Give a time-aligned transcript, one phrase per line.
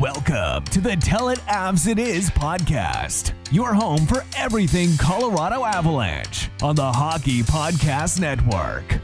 [0.00, 6.48] Welcome to the Tell It Avs It Is podcast, your home for everything Colorado Avalanche
[6.62, 8.98] on the Hockey Podcast Network.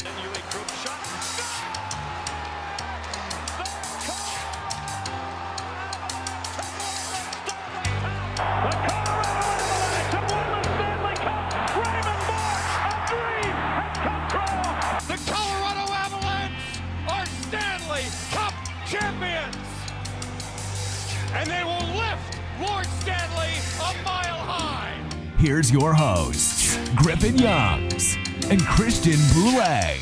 [25.57, 28.19] Here's your hosts, Griffin Youngs
[28.51, 29.97] and Christian Bolle.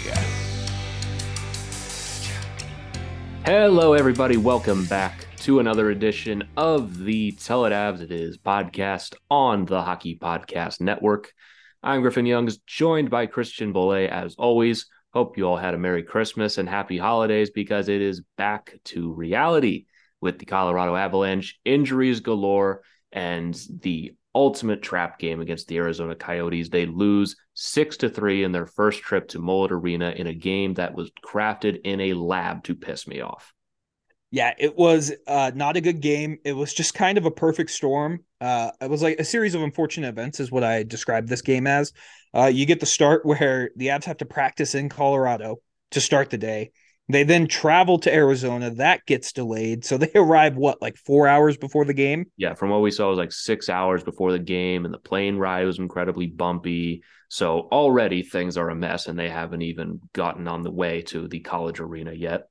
[3.44, 4.36] Hello, everybody.
[4.36, 9.80] Welcome back to another edition of the Tell It Avs It Is podcast on the
[9.80, 11.32] Hockey Podcast Network.
[11.84, 14.86] I'm Griffin Youngs, joined by Christian Bolle as always.
[15.12, 19.12] Hope you all had a Merry Christmas and Happy Holidays because it is back to
[19.12, 19.86] reality
[20.20, 22.82] with the Colorado Avalanche, injuries galore,
[23.12, 26.68] and the ultimate trap game against the Arizona Coyotes.
[26.68, 30.74] They lose six to three in their first trip to Mullet Arena in a game
[30.74, 33.52] that was crafted in a lab to piss me off.
[34.30, 36.38] Yeah, it was uh, not a good game.
[36.44, 38.24] It was just kind of a perfect storm.
[38.40, 41.68] Uh, it was like a series of unfortunate events, is what I described this game
[41.68, 41.92] as.
[42.34, 45.58] Uh, you get the start where the Avs have to practice in Colorado
[45.92, 46.72] to start the day.
[47.08, 48.70] They then travel to Arizona.
[48.70, 49.84] That gets delayed.
[49.84, 52.26] So they arrive, what, like four hours before the game?
[52.36, 54.98] Yeah, from what we saw, it was like six hours before the game, and the
[54.98, 57.02] plane ride was incredibly bumpy.
[57.28, 61.28] So already things are a mess, and they haven't even gotten on the way to
[61.28, 62.48] the college arena yet.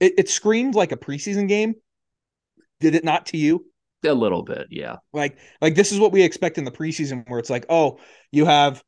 [0.00, 1.74] It, it screamed like a preseason game.
[2.80, 3.66] Did it not to you?
[4.06, 4.96] A little bit, yeah.
[5.12, 7.98] Like, like this is what we expect in the preseason, where it's like, oh,
[8.30, 8.84] you have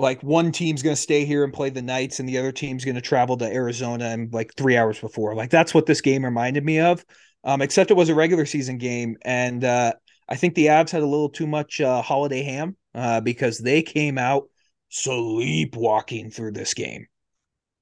[0.00, 2.84] like one team's going to stay here and play the Knights, and the other team's
[2.84, 5.34] going to travel to Arizona and like three hours before.
[5.34, 7.04] Like that's what this game reminded me of.
[7.44, 9.94] Um, except it was a regular season game, and uh,
[10.28, 13.82] I think the Avs had a little too much uh, holiday ham uh, because they
[13.82, 14.48] came out
[14.90, 17.06] sleepwalking through this game.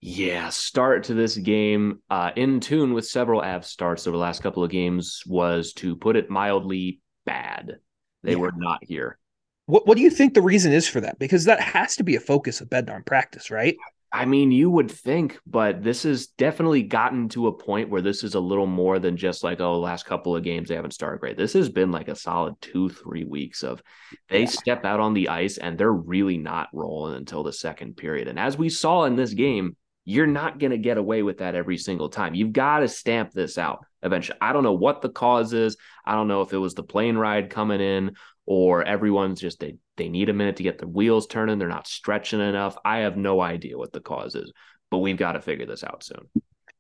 [0.01, 4.43] Yeah, start to this game uh, in tune with several Avs starts over the last
[4.43, 7.81] couple of games was to put it mildly bad.
[8.23, 8.37] They Yeah.
[8.37, 9.19] were not here.
[9.69, 11.19] What What do you think the reason is for that?
[11.19, 13.77] Because that has to be a focus of Bednar practice, right?
[14.11, 18.25] I mean, you would think, but this has definitely gotten to a point where this
[18.25, 21.21] is a little more than just like, oh, last couple of games they haven't started
[21.21, 21.37] great.
[21.37, 23.83] This has been like a solid two, three weeks of
[24.31, 28.27] they step out on the ice and they're really not rolling until the second period.
[28.27, 29.77] And as we saw in this game,
[30.07, 32.35] you're not going to get away with that every single time.
[32.35, 34.39] You've got to stamp this out eventually.
[34.41, 35.77] I don't know what the cause is.
[36.03, 38.13] I don't know if it was the plane ride coming in
[38.51, 41.59] or everyone's just they they need a minute to get the wheels turning.
[41.59, 42.79] They're not stretching enough.
[42.83, 44.51] I have no idea what the cause is,
[44.91, 46.31] but we've got to figure this out soon.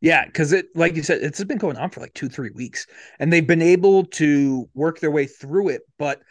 [0.01, 2.87] Yeah, because it, like you said, it's been going on for like two, three weeks,
[3.19, 5.83] and they've been able to work their way through it.
[5.99, 6.23] But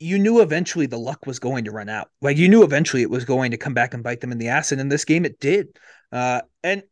[0.00, 2.08] you knew eventually the luck was going to run out.
[2.22, 4.48] Like you knew eventually it was going to come back and bite them in the
[4.48, 5.68] ass, and in this game it did.
[6.10, 6.82] Uh, and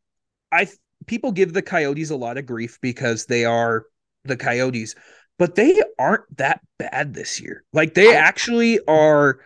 [0.52, 0.68] I
[1.06, 3.86] people give the Coyotes a lot of grief because they are
[4.24, 4.96] the Coyotes,
[5.38, 7.64] but they aren't that bad this year.
[7.72, 9.40] Like they actually are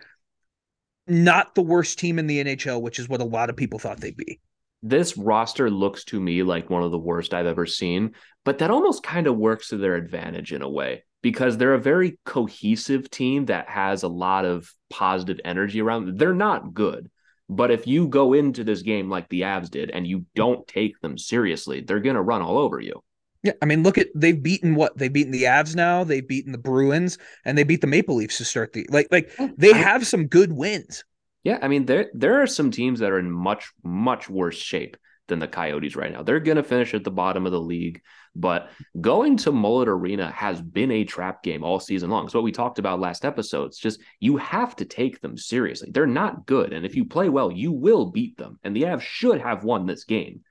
[1.07, 3.99] not the worst team in the NHL, which is what a lot of people thought
[3.99, 4.39] they'd be.
[4.83, 8.15] This roster looks to me like one of the worst I've ever seen,
[8.45, 11.79] but that almost kind of works to their advantage in a way because they're a
[11.79, 16.17] very cohesive team that has a lot of positive energy around them.
[16.17, 17.11] They're not good,
[17.47, 20.99] but if you go into this game like the Avs did and you don't take
[21.01, 23.03] them seriously, they're going to run all over you.
[23.43, 26.51] Yeah, I mean, look at they've beaten what they've beaten the Avs now, they've beaten
[26.51, 30.05] the Bruins, and they beat the Maple Leafs to start the like like they have
[30.05, 31.03] some good wins.
[31.43, 34.95] Yeah, I mean there there are some teams that are in much much worse shape
[35.27, 36.21] than the Coyotes right now.
[36.21, 38.01] They're going to finish at the bottom of the league,
[38.35, 42.27] but going to Mullet Arena has been a trap game all season long.
[42.27, 45.89] So what we talked about last episode, it's just you have to take them seriously.
[45.91, 48.59] They're not good, and if you play well, you will beat them.
[48.63, 50.41] And the Avs should have won this game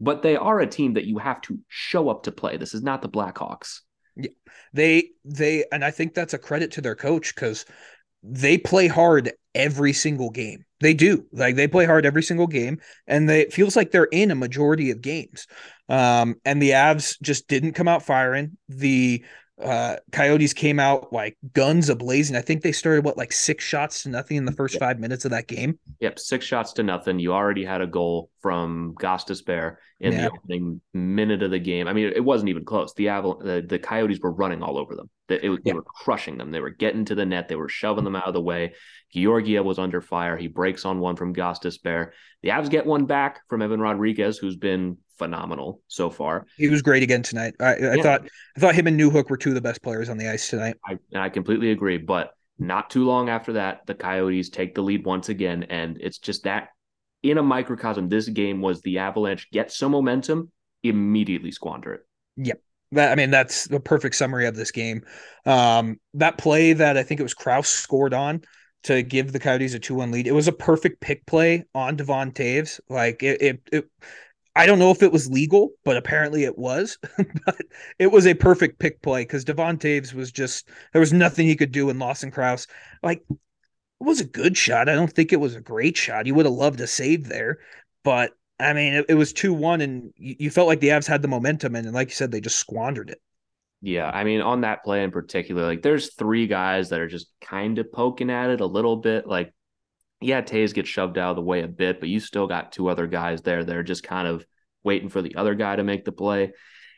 [0.00, 2.56] but they are a team that you have to show up to play.
[2.56, 3.80] This is not the Blackhawks.
[4.16, 4.30] Yeah.
[4.72, 7.64] They they and I think that's a credit to their coach cuz
[8.22, 10.64] they play hard every single game.
[10.80, 11.26] They do.
[11.32, 14.34] Like they play hard every single game and they it feels like they're in a
[14.34, 15.46] majority of games.
[15.88, 18.56] Um and the Avs just didn't come out firing.
[18.68, 19.24] The
[19.62, 22.36] uh coyotes came out like guns ablazing.
[22.36, 25.24] i think they started what like six shots to nothing in the first five minutes
[25.24, 25.78] of that game?
[26.00, 27.18] Yep six shots to nothing.
[27.18, 30.22] You already had a goal from Gostisbehere in yeah.
[30.22, 31.88] the opening minute of the game.
[31.88, 32.92] I mean it wasn't even close.
[32.94, 35.08] The Aval- the, the coyotes were running all over them.
[35.28, 36.50] They, it, they were crushing them.
[36.50, 37.48] They were getting to the net.
[37.48, 38.74] They were shoving them out of the way.
[39.12, 40.36] Georgiev was under fire.
[40.36, 42.10] He breaks on one from Gostisbehere
[42.46, 46.46] the avs get one back from evan Rodrigues, who's been phenomenal so far.
[46.56, 47.54] He was great again tonight.
[47.60, 48.02] I, I yeah.
[48.02, 50.48] thought I thought him and Newhook were two of the best players on the ice
[50.48, 50.76] tonight.
[50.86, 51.98] I, I completely agree.
[51.98, 56.18] But not too long after that, the Coyotes take the lead once again, and it's
[56.18, 56.68] just that
[57.22, 60.50] in a microcosm, this game was the Avalanche get some momentum,
[60.82, 62.00] immediately squander it.
[62.36, 62.62] Yep.
[62.92, 65.02] That, I mean, that's the perfect summary of this game.
[65.44, 68.42] Um, that play that I think it was Crouse scored on
[68.84, 70.26] to give the Coyotes a 2 1 lead.
[70.26, 72.80] It was a perfect pick play on Devon Toews.
[72.88, 73.90] Like it, it, it
[74.56, 76.96] I don't know if it was legal, but apparently it was.
[77.44, 77.60] but
[77.98, 81.56] it was a perfect pick play because Devon Toews was just there was nothing he
[81.56, 82.66] could do in Lawson Crouse.
[83.02, 83.36] Like it
[84.00, 84.88] was a good shot.
[84.88, 86.24] I don't think it was a great shot.
[86.24, 87.58] He would have loved a save there,
[88.02, 91.06] but I mean it, it was two one, and you, you, felt like the Avs
[91.06, 93.20] had the momentum, and, and like you said, they just squandered it.
[93.82, 97.28] Yeah, I mean on that play in particular, like there's three guys that are just
[97.42, 99.52] kind of poking at it a little bit, like
[100.20, 102.88] yeah, Toews gets shoved out of the way a bit, but you still got two
[102.88, 104.44] other guys there that are just kind of
[104.82, 106.52] waiting for the other guy to make the play.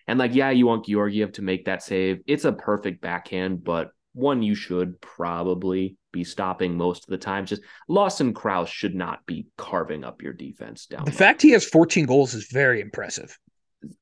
[0.07, 2.21] And like, yeah, you want Georgiev to make that save.
[2.27, 7.45] It's a perfect backhand, but one you should probably be stopping most of the time.
[7.45, 11.05] Just Lawson Crouse should not be carving up your defense down.
[11.05, 13.37] The fact he has 14 goals is very impressive.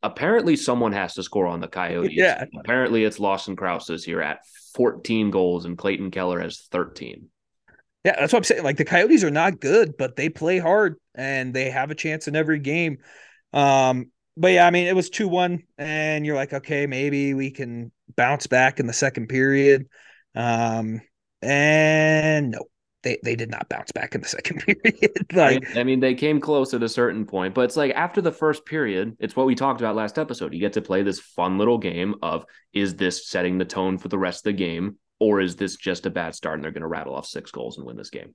[0.03, 2.13] Apparently, someone has to score on the Coyotes.
[2.17, 2.45] Yeah.
[2.59, 4.41] Apparently, it's Lawson Crouse this year at
[4.75, 7.29] 14 goals, and Clayton Keller has 13.
[8.07, 8.63] Yeah, that's what I'm saying.
[8.63, 12.29] Like the Coyotes are not good, but they play hard and they have a chance
[12.29, 12.99] in every game.
[13.53, 17.51] Um, but yeah, I mean, it was 2 1, and you're like, okay, maybe we
[17.51, 19.89] can bounce back in the second period.
[20.37, 21.01] Um,
[21.43, 22.67] and no,
[23.03, 25.27] they, they did not bounce back in the second period.
[25.33, 28.31] like, I mean, they came close at a certain point, but it's like after the
[28.31, 30.55] first period, it's what we talked about last episode.
[30.55, 34.07] You get to play this fun little game of is this setting the tone for
[34.07, 34.99] the rest of the game?
[35.19, 37.79] Or is this just a bad start and they're going to rattle off six goals
[37.79, 38.35] and win this game?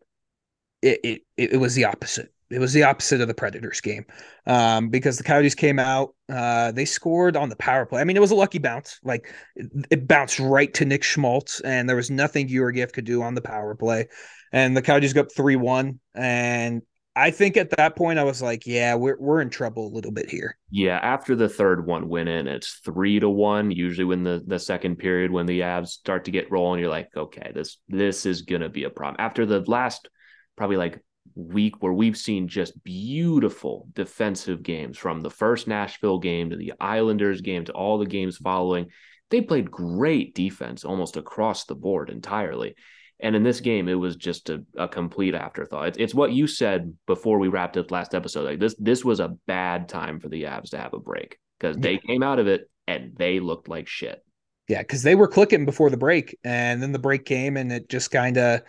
[0.81, 2.33] It, it it was the opposite.
[2.49, 4.05] It was the opposite of the Predators game,
[4.45, 8.01] um, because the Coyotes came out, uh, they scored on the power play.
[8.01, 8.99] I mean, it was a lucky bounce.
[9.03, 13.21] Like it, it bounced right to Nick Schmaltz, and there was nothing Georgiev could do
[13.21, 14.07] on the power play.
[14.51, 16.81] And the Coyotes got three one, and
[17.15, 20.11] I think at that point I was like, yeah, we're we're in trouble a little
[20.11, 20.57] bit here.
[20.69, 23.69] Yeah, after the third one went in, it's three to one.
[23.69, 27.09] Usually when the the second period when the Avs start to get rolling, you're like,
[27.15, 29.17] okay, this this is gonna be a problem.
[29.19, 30.07] After the last
[30.55, 31.03] probably like
[31.35, 36.73] week where we've seen just beautiful defensive games from the first Nashville game to the
[36.79, 38.87] Islanders game to all the games following.
[39.29, 42.75] They played great defense almost across the board entirely.
[43.21, 45.89] And in this game, it was just a, a complete afterthought.
[45.89, 48.45] It's, it's what you said before we wrapped up last episode.
[48.45, 51.77] Like this, this was a bad time for the Avs to have a break because
[51.77, 51.99] they yeah.
[51.99, 54.23] came out of it and they looked like shit.
[54.67, 57.89] Yeah, because they were clicking before the break, and then the break came, and it
[57.89, 58.61] just kind of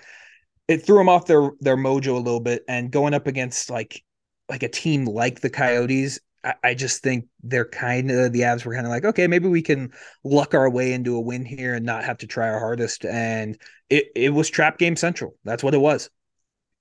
[0.66, 2.64] it threw them off their their mojo a little bit.
[2.66, 4.02] And going up against like
[4.48, 8.64] like a team like the Coyotes, I, I just think they're kind of the Avs
[8.64, 9.92] were kind of like, okay, maybe we can
[10.24, 13.04] luck our way into a win here and not have to try our hardest.
[13.04, 15.36] And it it was trap game central.
[15.44, 16.10] That's what it was.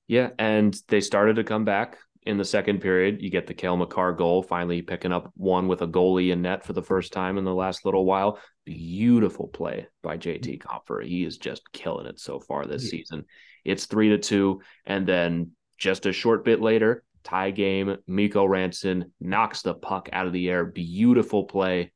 [0.08, 3.22] Yeah, and they started to come back in the second period.
[3.22, 6.66] You get the Cale Makar goal, finally picking up one with a goalie in net
[6.66, 8.40] for the first time in the last little while.
[8.66, 10.68] Beautiful play by JT mm-hmm.
[10.68, 11.06] Compher.
[11.06, 12.90] He is just killing it so far this yeah.
[12.90, 13.26] season.
[13.64, 17.98] It's three to two, and then just a short bit later, tie game.
[18.08, 20.66] Mikko Rantanen knocks the puck out of the air.
[20.66, 21.92] Beautiful play.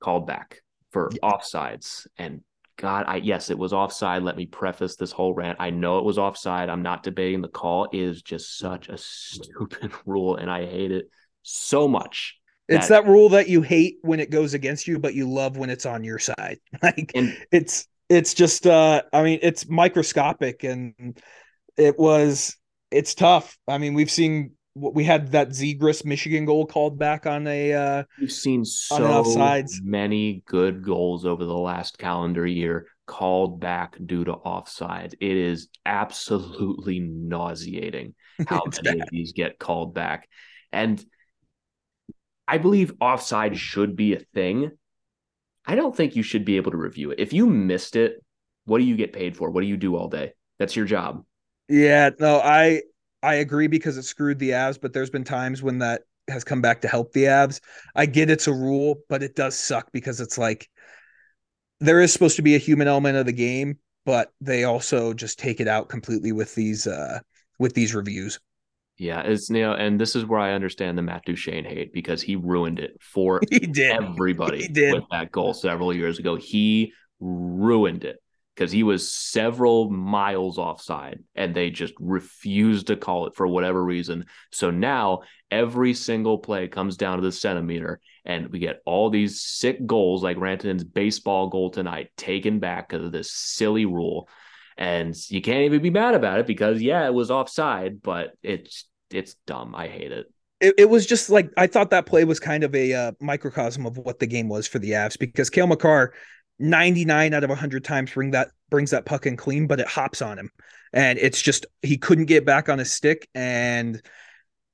[0.00, 1.30] Called back for yeah.
[1.30, 2.06] offsides.
[2.16, 2.42] And
[2.76, 4.22] God, I yes, it was offside.
[4.22, 5.58] Let me preface this whole rant.
[5.60, 6.68] I know it was offside.
[6.68, 7.84] I'm not debating the call.
[7.84, 11.10] It is just such a stupid rule, and I hate it
[11.42, 12.38] so much.
[12.68, 15.56] It's that, that rule that you hate when it goes against you, but you love
[15.56, 16.58] when it's on your side.
[16.82, 21.18] Like and, it's it's just uh I mean, it's microscopic and
[21.76, 22.56] it was
[22.90, 23.56] it's tough.
[23.68, 27.72] I mean, we've seen we had that Zegras Michigan goal called back on a.
[27.72, 29.24] Uh, We've seen so
[29.82, 35.14] many good goals over the last calendar year called back due to offsides.
[35.14, 38.14] It is absolutely nauseating
[38.46, 39.02] how many bad.
[39.02, 40.28] of these get called back,
[40.72, 41.02] and
[42.46, 44.72] I believe offside should be a thing.
[45.64, 47.18] I don't think you should be able to review it.
[47.18, 48.22] If you missed it,
[48.66, 49.50] what do you get paid for?
[49.50, 50.32] What do you do all day?
[50.58, 51.24] That's your job.
[51.68, 52.82] Yeah, no, I
[53.22, 56.60] I agree because it screwed the Avs, but there's been times when that has come
[56.60, 57.60] back to help the Avs.
[57.94, 60.68] I get it's a rule, but it does suck because it's like
[61.80, 65.38] there is supposed to be a human element of the game, but they also just
[65.38, 67.20] take it out completely with these uh
[67.58, 68.38] with these reviews.
[68.98, 72.22] Yeah, it's you know, and this is where I understand the Matt Duchene hate because
[72.22, 74.02] he ruined it for he did.
[74.02, 74.94] everybody he did.
[74.94, 76.36] with that goal several years ago.
[76.36, 78.20] He ruined it
[78.56, 83.84] because he was several miles offside and they just refused to call it for whatever
[83.84, 84.24] reason.
[84.50, 89.42] So now every single play comes down to the centimeter and we get all these
[89.42, 94.28] sick goals like Rantanen's baseball goal tonight taken back because of this silly rule.
[94.78, 98.86] And you can't even be mad about it because yeah, it was offside, but it's
[99.10, 99.74] it's dumb.
[99.74, 100.26] I hate it.
[100.60, 103.86] It, it was just like I thought that play was kind of a uh, microcosm
[103.86, 106.14] of what the game was for the Avs because Cale Makar
[106.58, 110.22] 99 out of 100 times bring that brings that puck in clean but it hops
[110.22, 110.50] on him.
[110.92, 114.00] And it's just he couldn't get back on his stick and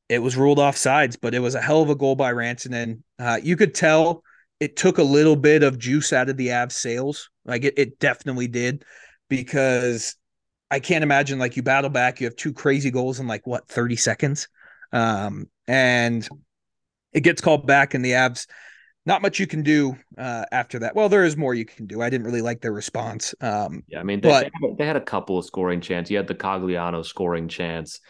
[0.09, 3.03] it was ruled off sides but it was a hell of a goal by Rantanen.
[3.19, 4.23] Uh, you could tell
[4.61, 7.99] it took a little bit of juice out of the Avs sails like it, it
[7.99, 8.85] definitely did
[9.29, 10.15] because
[10.71, 13.69] I can't imagine like you battle back you have two crazy goals in like what
[13.69, 14.49] 30 seconds?
[14.93, 16.27] Um, and
[17.13, 18.47] it gets called back and the Avs
[19.05, 20.95] not much you can do uh, after that.
[20.95, 22.03] Well, there is more you can do.
[22.03, 23.35] I didn't really like their response.
[23.41, 26.11] Um, yeah, I mean, they, but, they, had a couple of scoring chances.
[26.11, 28.01] You had the Cogliano scoring chance,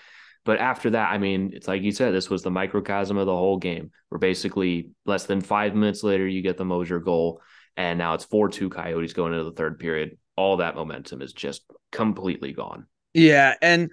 [0.44, 3.36] but after that, I mean, it's like you said, this was the microcosm of the
[3.36, 3.90] whole game.
[4.10, 7.40] Where basically less than five minutes later, you get the Moser goal,
[7.76, 10.18] and now it's four two Coyotes going into the third period.
[10.36, 12.86] All that momentum is just completely gone.
[13.14, 13.90] Yeah, and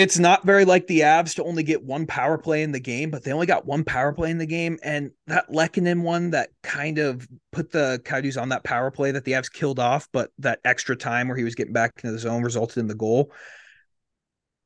[0.00, 3.10] it's not very like the Avs to only get one power play in the game,
[3.10, 4.78] but they only got one power play in the game.
[4.82, 9.24] And that Lehkonen one that kind of put the Coyotes on that power play that
[9.24, 12.18] the Avs killed off, but that extra time where he was getting back into the
[12.18, 13.30] zone resulted in the goal.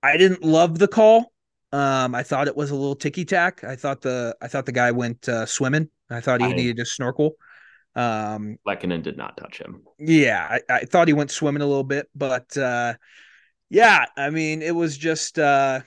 [0.04, 1.32] I didn't love the call.
[1.72, 3.64] Um, I thought it was a little ticky tack.
[3.64, 5.88] I thought the I thought the guy went uh, swimming.
[6.08, 7.34] I thought he I, needed to snorkel.
[7.96, 8.58] Um,
[9.02, 9.82] did not touch him.
[9.98, 12.94] Yeah, I, I thought he went swimming a little bit, but uh,
[13.74, 15.80] yeah, I mean, it was just uh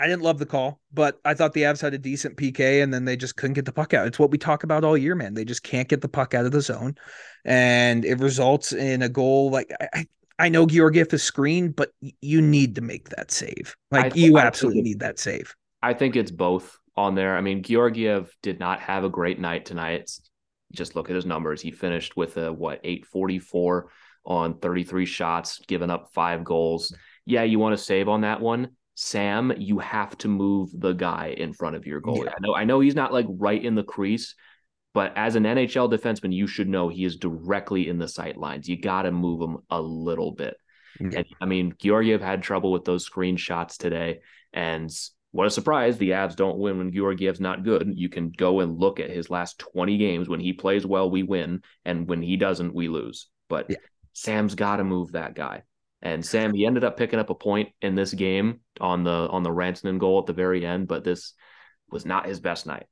[0.00, 2.92] I didn't love the call, but I thought the Avs had a decent PK and
[2.92, 4.06] then they just couldn't get the puck out.
[4.06, 5.34] It's what we talk about all year, man.
[5.34, 6.96] They just can't get the puck out of the zone.
[7.44, 10.06] And it results in a goal like I,
[10.40, 13.76] I know Georgiev is screened, but you need to make that save.
[13.92, 15.54] Like th- you absolutely need that save.
[15.80, 17.36] I think it's both on there.
[17.36, 20.10] I mean, Georgiev did not have a great night tonight.
[20.72, 21.62] Just look at his numbers.
[21.62, 23.90] He finished with a what 844
[24.24, 26.94] on 33 shots, giving up five goals.
[27.24, 28.70] Yeah, you want to save on that one.
[28.94, 32.24] Sam, you have to move the guy in front of your goal.
[32.24, 32.32] Yeah.
[32.32, 34.34] I know I know he's not like right in the crease,
[34.92, 38.68] but as an NHL defenseman, you should know he is directly in the sight lines.
[38.68, 40.56] You got to move him a little bit.
[40.98, 41.18] Yeah.
[41.18, 44.20] And I mean, Georgiev had trouble with those screen shots today.
[44.52, 44.90] And
[45.30, 45.98] what a surprise.
[45.98, 47.92] The Avs don't win when Georgiev's not good.
[47.94, 50.28] You can go and look at his last 20 games.
[50.28, 51.62] When he plays well, we win.
[51.84, 53.28] And when he doesn't, we lose.
[53.48, 53.76] But yeah.
[54.18, 55.62] Sam's got to move that guy.
[56.02, 59.42] And Sam, he ended up picking up a point in this game on the on
[59.42, 61.34] the Rantanen goal at the very end, but this
[61.90, 62.86] was not his best night.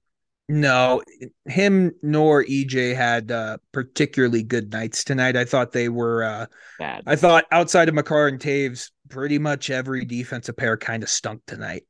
[0.49, 1.03] No,
[1.45, 5.37] him nor EJ had uh, particularly good nights tonight.
[5.37, 6.47] I thought they were uh,
[6.79, 7.03] bad.
[7.07, 11.43] I thought outside of Makar and Toews, pretty much every defensive pair kind of stunk
[11.47, 11.83] tonight.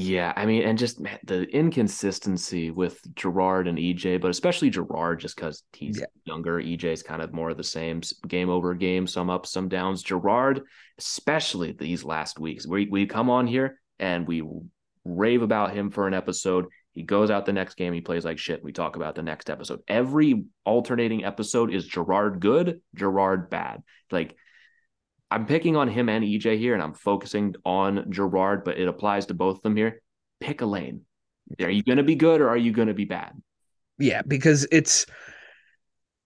[0.00, 5.18] Yeah, I mean, and just man, the inconsistency with Girard and EJ, but especially Girard,
[5.18, 6.06] just because he's Yeah.
[6.24, 6.60] younger.
[6.60, 10.04] EJ's kind of more of the same game over game, some ups, some downs.
[10.04, 10.62] Girard,
[10.98, 14.44] especially these last weeks, we we come on here and we
[15.04, 16.66] rave about him for an episode.
[16.94, 18.62] He goes out the next game, he plays like shit.
[18.62, 19.80] We talk about the next episode.
[19.88, 23.82] Every alternating episode is Girard good, Girard bad.
[24.12, 24.36] Like
[25.30, 29.26] I'm picking on him and EJ here, and I'm focusing on Girard, but it applies
[29.26, 30.00] to both of them here.
[30.40, 31.02] Pick a lane.
[31.60, 33.32] Are you going to be good or are you going to be bad?
[33.98, 35.06] Yeah, because it's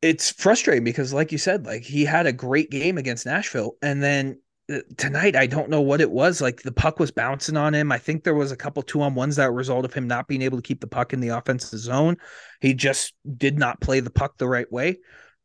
[0.03, 4.03] it's frustrating because like you said, like he had a great game against Nashville and
[4.03, 4.41] then
[4.71, 6.41] uh, tonight I don't know what it was.
[6.41, 7.93] Like the puck was bouncing on him.
[7.93, 10.43] I think there was a couple two on ones that result of him not being
[10.43, 12.17] able to keep the puck in the offensive zone.
[12.61, 14.99] He just did not play the puck the right way.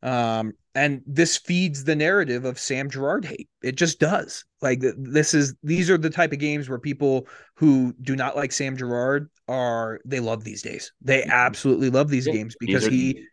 [0.03, 3.49] Um, and this feeds the narrative of Sam Girard hate.
[3.63, 4.45] It just does.
[4.61, 8.51] Like this is these are the type of games where people who do not like
[8.51, 10.91] Sam Girard are they love these days.
[11.01, 13.25] They absolutely love these Yeah, games these because are- he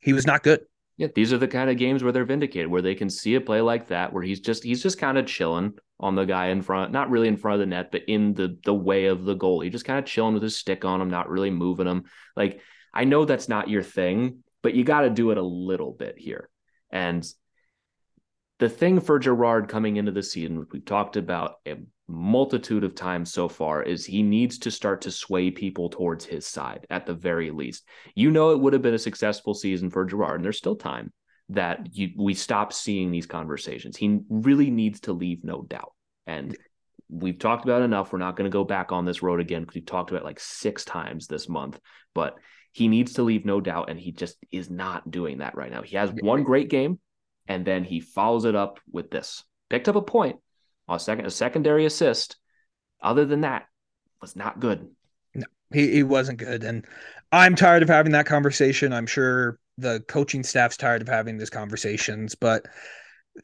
[0.00, 0.60] he was not good.
[0.96, 3.40] Yeah, these are the kind of games where they're vindicated, where they can see a
[3.40, 6.60] play like that, where he's just he's just kind of chilling on the guy in
[6.60, 9.34] front, not really in front of the net, but in the the way of the
[9.34, 9.60] goal.
[9.60, 12.04] He just kind of chilling with his stick on him, not really moving him.
[12.34, 12.60] Like
[12.92, 16.18] I know that's not your thing, but you got to do it a little bit
[16.18, 16.48] here.
[16.90, 17.26] And
[18.58, 21.76] the thing for Girard coming into the season, we've talked about a
[22.08, 26.46] multitude of times so far, is he needs to start to sway people towards his
[26.46, 27.86] side at the very least.
[28.14, 31.12] You know, it would have been a successful season for Girard, and there's still time
[31.50, 33.96] that you we stop seeing these conversations.
[33.96, 35.92] He really needs to leave no doubt.
[36.26, 36.56] And
[37.08, 38.12] we've talked about enough.
[38.12, 40.40] We're not going to go back on this road again because we've talked about like
[40.40, 41.78] six times this month.
[42.14, 42.36] But
[42.78, 45.82] he needs to leave no doubt, and he just is not doing that right now.
[45.82, 47.00] He has one great game,
[47.48, 49.42] and then he follows it up with this.
[49.68, 50.36] Picked up a point,
[50.88, 52.36] a second, a secondary assist.
[53.02, 53.66] Other than that,
[54.20, 54.88] was not good.
[55.34, 56.86] No, He he wasn't good, and
[57.32, 58.92] I'm tired of having that conversation.
[58.92, 62.64] I'm sure the coaching staff's tired of having these conversations, but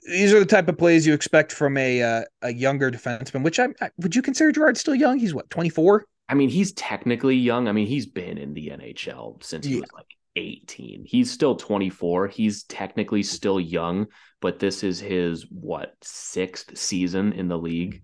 [0.07, 3.43] these are the type of plays you expect from a uh, a younger defenseman.
[3.43, 5.19] Which I, I would you consider Girard still young?
[5.19, 6.07] He's what 24.
[6.29, 7.69] I mean, he's technically young.
[7.69, 9.81] I mean, he's been in the NHL since he Yeah.
[9.81, 10.07] was like
[10.37, 11.05] 18.
[11.05, 12.29] He's still 24.
[12.29, 14.07] He's technically still young,
[14.41, 18.03] but this is his what sixth season in the league.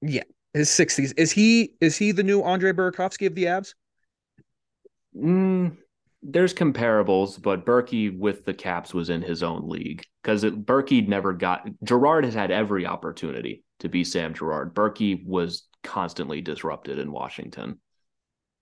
[0.00, 1.12] Yeah, his 60s.
[1.16, 3.74] Is he is he the new Andre Burakovsky of the Avs?
[5.16, 5.76] Mm,
[6.22, 11.32] there's comparables, but Berkey with the Caps was in his own league because Berkey never
[11.32, 11.68] got.
[11.84, 14.74] Girard has had every opportunity to be Sam Girard.
[14.74, 17.78] Berkey was constantly disrupted in Washington.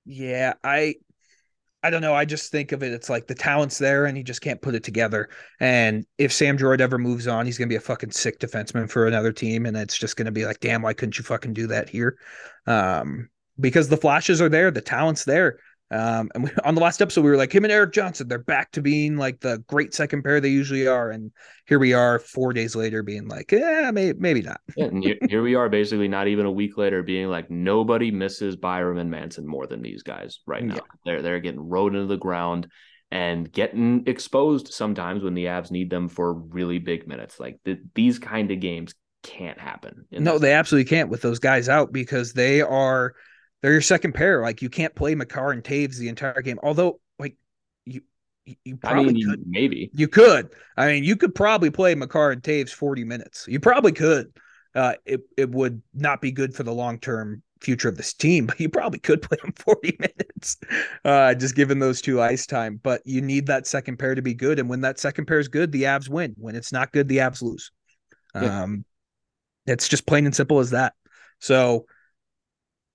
[0.05, 0.96] Yeah, I
[1.83, 2.14] I don't know.
[2.14, 2.92] I just think of it.
[2.92, 5.29] It's like the talent's there, and he just can't put it together.
[5.61, 9.07] And if Sam Girard ever moves on, he's gonna be a fucking sick defenseman for
[9.07, 11.88] another team, and it's just gonna be like, damn, why couldn't you fucking do that
[11.88, 12.18] here?
[12.66, 13.29] Um,
[13.61, 15.59] because the flashes are there, the talent's there.
[15.90, 18.27] Um, and we, on the last episode, we were like him and Erik Johnson.
[18.27, 21.31] They're back to being like the great second pair they usually are, and
[21.66, 24.61] here we are, four days later, being like, yeah, maybe, maybe not.
[24.77, 28.57] Yeah, and here, we are, basically not even a week later, being like nobody misses
[28.57, 30.75] Byram and Manson more than these guys right now.
[30.75, 30.81] Yeah.
[31.05, 32.68] They're they're getting rode into the ground
[33.12, 37.38] and getting exposed sometimes when the Avs need them for really big minutes.
[37.38, 40.07] Like th- these kind of games can't happen.
[40.11, 43.14] No, they absolutely can't with those guys out because they are
[43.66, 44.42] they're your second pair.
[44.42, 46.61] Like you can't play Makar and Toews the entire game.
[46.62, 47.35] Although, like
[47.85, 48.02] you
[48.44, 49.42] you, you I probably mean, could.
[49.44, 49.90] maybe.
[49.92, 50.50] You could.
[50.76, 53.44] I mean, you could probably play Makar and Toews 40 minutes.
[53.48, 54.29] You probably could.
[54.72, 58.46] Uh, it it would not be good for the long term future of this team,
[58.46, 60.59] but you probably could play them 40 minutes,
[61.05, 62.79] uh, just given those two ice time.
[62.81, 65.48] But you need that second pair to be good, and when that second pair is
[65.48, 66.37] good, the Avs win.
[66.38, 67.72] When it's not good, the Avs lose.
[68.33, 68.62] Yeah.
[68.62, 68.85] Um,
[69.66, 70.94] it's just plain and simple as that.
[71.40, 71.87] So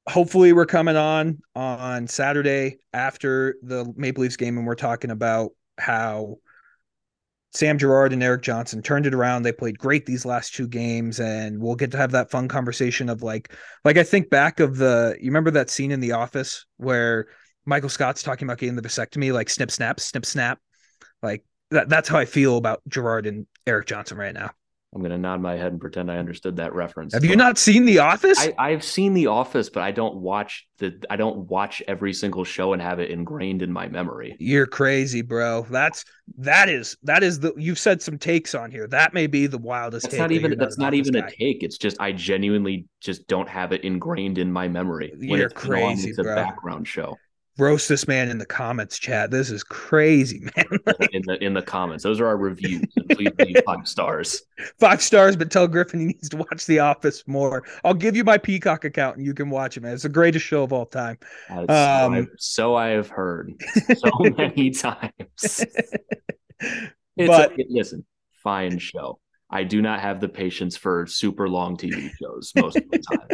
[0.08, 5.52] hopefully we're coming on on Saturday after the Maple Leafs game and we're talking about
[5.78, 6.38] how
[7.54, 9.44] Sam Girard and Erik Johnson turned it around.
[9.44, 13.10] They played great these last two games and we'll get to have that fun conversation
[13.10, 16.66] of like like I think back of the you remember that scene in the office
[16.78, 17.28] where
[17.66, 20.60] Michael Scott's talking about getting the vasectomy like snip snap snip snap
[21.22, 24.52] like that that's how I feel about Girard and Erik Johnson right now.
[24.94, 27.14] I'm gonna nod my head and pretend I understood that reference.
[27.14, 28.38] Have you not seen The Office?
[28.38, 31.02] I, I've seen The Office, but I don't watch the.
[31.10, 34.36] I don't watch every single show and have it ingrained in my memory.
[34.38, 35.66] You're crazy, bro.
[35.70, 36.04] That's
[36.40, 38.86] that is that is the you've said some takes on here.
[38.86, 40.04] That may be the wildest.
[40.04, 40.52] That's take not even.
[40.52, 41.64] you're That's not even a take.
[41.64, 45.14] It's just I genuinely just don't have it ingrained in my memory.
[45.18, 46.36] You're crazy, it's a bro.
[46.36, 47.16] background show.
[47.62, 49.30] Roast this man in the comments chat.
[49.30, 50.66] This is crazy, man.
[51.14, 52.04] in the in the comments.
[52.04, 52.84] Those are our reviews.
[52.96, 54.42] And please leave five stars.
[54.80, 57.64] Five stars, but tell Griffin he needs to watch The Office more.
[57.84, 59.94] I'll give you my Peacock account and you can watch it, man.
[59.94, 61.18] It's the greatest show of all time.
[61.48, 63.54] So, Um, so I have heard
[63.98, 65.12] so many times.
[67.18, 68.06] It's But- a, listen,
[68.44, 69.20] fine show.
[69.54, 73.28] I do not have the patience for super long TV shows most of the time.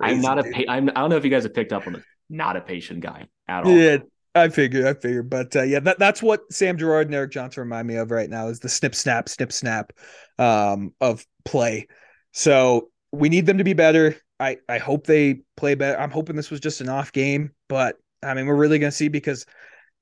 [0.00, 1.94] I'm not a pa- I'm, I don't know if you guys have picked up on
[1.94, 2.04] this.
[2.30, 3.70] Not a patient guy at all.
[3.70, 3.98] Yeah,
[4.34, 7.62] I figured, I figured, but uh, yeah, that, that's what Sam Girard and Erik Johnson
[7.62, 9.92] remind me of right now is the snip, snap, snip, snap
[10.38, 11.88] um, of play.
[12.32, 14.16] So we need them to be better.
[14.38, 15.98] I I hope they play better.
[15.98, 18.96] I'm hoping this was just an off game, but I mean, we're really going to
[18.96, 19.46] see because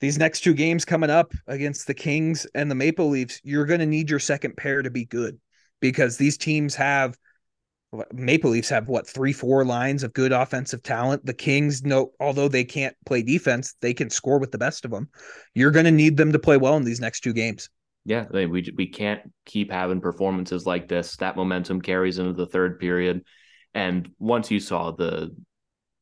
[0.00, 3.80] these next two games coming up against the Kings and the Maple Leafs, you're going
[3.80, 5.38] to need your second pair to be good
[5.80, 7.16] because these teams have
[8.12, 11.24] Maple Leafs have what three, four lines of good offensive talent.
[11.24, 14.90] The Kings, no, although they can't play defense, they can score with the best of
[14.90, 15.08] them.
[15.54, 17.70] You're going to need them to play well in these next two games.
[18.04, 21.16] Yeah, they- we we can't keep having performances like this.
[21.16, 23.24] That momentum carries into the third period,
[23.74, 25.34] and once you saw the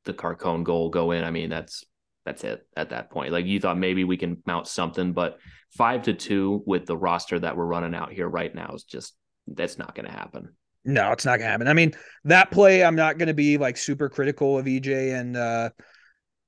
[0.04, 1.84] the Carcone goal go in, I mean that's
[2.26, 3.32] that's it at that point.
[3.32, 5.38] Like you thought maybe we can mount something, but
[5.76, 9.14] five to two with the roster that we're running out here right now is just
[9.46, 10.54] that's not going to happen.
[10.84, 11.68] No, it's not going to happen.
[11.68, 11.94] I mean,
[12.24, 15.70] that play, I'm not going to be like super critical of EJ and uh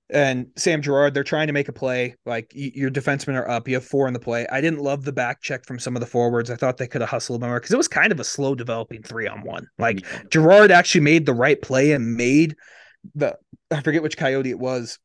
[0.09, 1.15] and Sam Girard.
[1.15, 2.15] They're trying to make a play.
[2.27, 3.67] Like y- your defensemen are up.
[3.67, 4.47] You have four in the play.
[4.53, 6.51] I didn't love the back check from some of the forwards.
[6.51, 9.03] I thought they could have hustled more because it was kind of a slow developing
[9.03, 9.67] three on one.
[9.79, 10.05] Like.
[10.31, 12.55] Girard actually made the right play and made
[13.15, 13.37] the
[13.71, 14.99] I forget which coyote it was,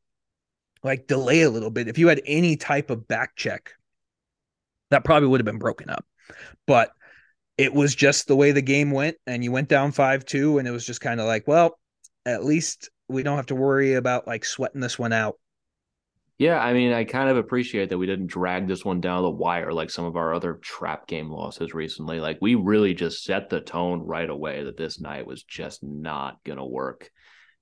[0.82, 1.88] like delay a little bit.
[1.88, 3.72] If you had any type of back check,
[4.90, 6.04] that probably would have been broken up.
[6.66, 6.92] But
[7.62, 10.66] it was just the way the game went, and you went down five two, and
[10.66, 11.78] it was just kind of like, well,
[12.26, 15.36] at least we don't have to worry about like sweating this one out.
[16.38, 19.30] Yeah, I mean, I kind of appreciate that we didn't drag this one down the
[19.30, 22.18] wire like some of our other trap game losses recently.
[22.18, 26.42] Like we really just set the tone right away that this night was just not
[26.42, 27.10] gonna work.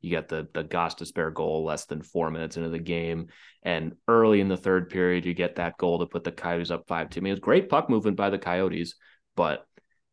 [0.01, 3.27] You got the the Gostisbehere goal less than four minutes into the game,
[3.63, 6.85] and early in the third period, you get that goal to put the Coyotes up
[6.89, 7.21] five two.
[7.21, 8.95] I mean, it was great puck movement by the Coyotes,
[9.37, 9.67] but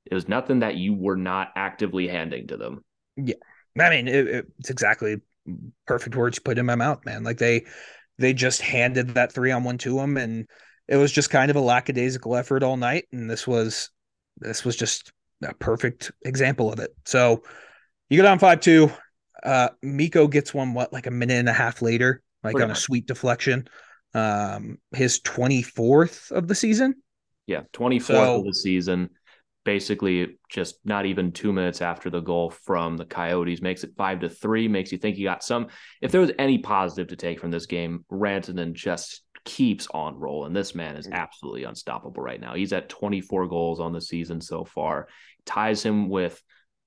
[0.09, 2.83] it was nothing that you were not actively handing to them.
[3.15, 3.35] Yeah.
[3.79, 5.17] I mean, it, it- it's exactly
[5.85, 7.23] perfect words you put in my mouth, man.
[7.23, 7.65] Like they
[8.17, 10.47] they just handed that three on one to them, and
[10.87, 13.05] it was just kind of a lackadaisical effort all night.
[13.11, 13.89] And this was
[14.37, 15.11] this was just
[15.43, 16.91] a perfect example of it.
[17.05, 17.43] So
[18.09, 18.89] you go down five two.
[19.43, 22.71] Uh, Mikko gets one what like a minute and a half later, like Pretty on
[22.71, 23.67] a sweet deflection.
[24.15, 26.95] Um, his twenty fourth of the season.
[27.45, 29.09] Yeah, 24th So- of the season.
[29.67, 34.21] Basically, just not even two minutes after the goal from the Coyotes makes it five
[34.21, 34.69] to three.
[34.69, 35.67] Makes you think you got some.
[36.01, 40.53] If there was any positive to take from this game, Rantanen just keeps on rolling.
[40.53, 41.11] This man is mm.
[41.11, 42.53] absolutely unstoppable right now.
[42.53, 45.09] He's at 24 goals on the season so far.
[45.45, 46.41] Ties him with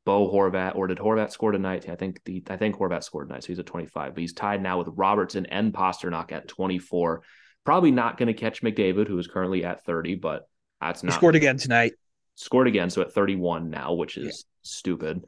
[0.07, 1.87] Bo Horvat, or did Horvat score tonight?
[1.87, 4.15] I think the I think Horvat scored tonight, so he's at 25.
[4.15, 7.21] But he's tied now with Robertson and Pastrnak at 24.
[7.67, 10.49] Probably not going to catch McDavid, who is currently at 30, but
[10.81, 11.11] that's not.
[11.11, 11.93] He not scored again tonight.
[12.41, 15.23] Scored again, so at 31 now, which is stupid.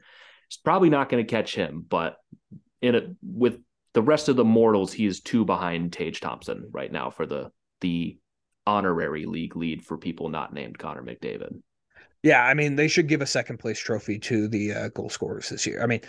[0.47, 2.17] It's probably not going to catch him, but
[2.81, 3.59] in it with
[3.93, 7.51] the rest of the mortals, he is two behind Tage Thompson right now for the
[7.81, 8.17] the
[8.65, 11.61] honorary league lead for people not named Connor McDavid.
[12.23, 15.49] Yeah, I mean, they should give a second place trophy to the uh, goal scorers
[15.49, 15.83] this year.
[15.83, 15.99] I mean,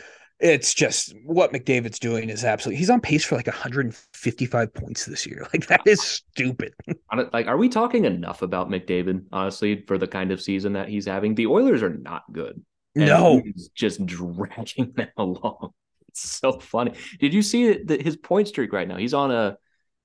[0.41, 2.79] it's just what McDavid's doing is absolutely.
[2.79, 5.47] He's on pace for like 155 points this year.
[5.55, 6.75] Like that is stupid.
[7.33, 11.07] Like, are we talking enough about McDavid, honestly, for the kind of season that he's
[11.07, 11.37] having?
[11.37, 12.61] The Oilers are not good.
[12.97, 15.71] No, he's just dragging them along.
[16.09, 16.95] It's so funny.
[17.21, 18.97] Did you see that his point streak right now?
[18.97, 19.57] He's on a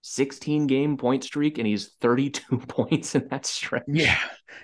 [0.01, 3.83] 16 game point streak and he's 32 points in that stretch.
[3.87, 4.17] yeah,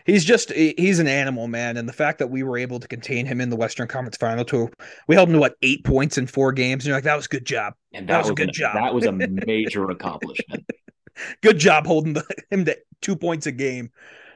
[0.06, 1.78] he's just he's an animal, man.
[1.78, 4.46] And the fact that we were able to contain him in the Western Conference Final
[4.46, 4.70] tour,
[5.08, 7.26] we held him to what eight points in four games, and you're like, that was
[7.26, 7.74] a good job.
[7.94, 8.76] And That was a good an- job.
[8.76, 9.12] That was a
[9.48, 10.66] major accomplishment.
[11.42, 13.92] Good job holding the, him to two points a game.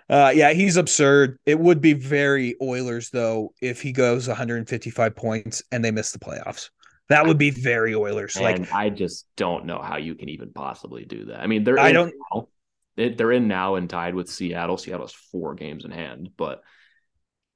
[0.10, 1.38] Uh, yeah, he's absurd.
[1.46, 6.20] It would be very Oilers though if he goes 155 points and they miss the
[6.20, 6.70] playoffs.
[7.10, 8.40] That would be very Oilers.
[8.40, 11.42] Like I just don't know how you can even possibly do that.
[11.42, 12.48] I mean, they're I don't- now.
[12.96, 14.78] They- They're in now and tied with Seattle.
[14.78, 16.62] Seattle's four games in hand, but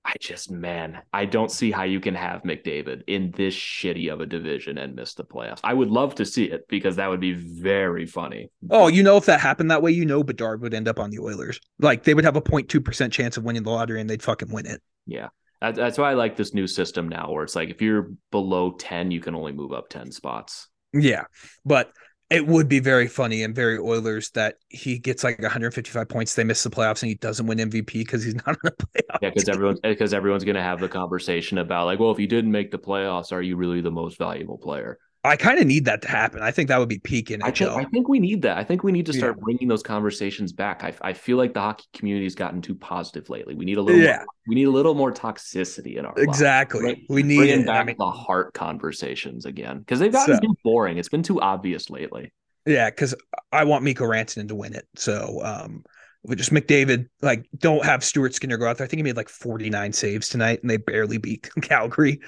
[0.05, 4.21] I just man, I don't see how you can have McDavid in this shitty of
[4.21, 5.59] a division and miss the playoffs.
[5.63, 8.49] I would love to see it because that would be very funny.
[8.69, 11.09] Oh, you know, if that happened that way, you know, Bedard would end up on
[11.09, 11.59] the Oilers.
[11.79, 14.65] Like they would have a 0.2% chance of winning the lottery and they'd fucking win
[14.65, 14.81] it.
[15.05, 15.29] Yeah.
[15.63, 18.73] That, that's why I like this new system now where it's like if you're below
[18.73, 20.67] 10, you can only move up 10 spots.
[20.93, 21.23] Yeah.
[21.65, 21.91] But
[22.29, 26.33] It would be very funny and very Oilers that he gets like 155 points.
[26.35, 29.19] They miss the playoffs and he doesn't win MVP because he's not on the playoff.
[29.21, 32.27] Yeah, because everyone's because everyone's going to have the conversation about like, well, if you
[32.27, 34.97] didn't make the playoffs, are you really the most valuable player?
[35.25, 36.41] I kind of need that to happen.
[36.41, 37.45] I think that would be peak NHL.
[37.45, 38.57] I think, I think we need that.
[38.57, 39.43] I think we need to start yeah.
[39.43, 40.83] bringing those conversations back.
[40.83, 43.55] I, I feel like the hockey community has gotten too positive lately.
[43.55, 44.01] We need a little.
[44.01, 44.17] Yeah.
[44.17, 46.83] More, we need a little more toxicity in our exactly.
[46.83, 47.05] Lives, right?
[47.07, 50.55] We need bringing back I mean, the heart conversations again because they've gotten so, too
[50.61, 50.97] boring.
[50.97, 52.33] It's been too obvious lately.
[52.65, 53.15] Yeah, because
[53.51, 54.87] I want Mikko Rantanen to win it.
[54.95, 55.85] So um,
[56.23, 58.85] we just McDavid like don't have Stuart Skinner go out there.
[58.85, 62.19] I think he made like 49 saves tonight, and they barely beat Calgary.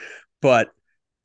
[0.41, 0.69] But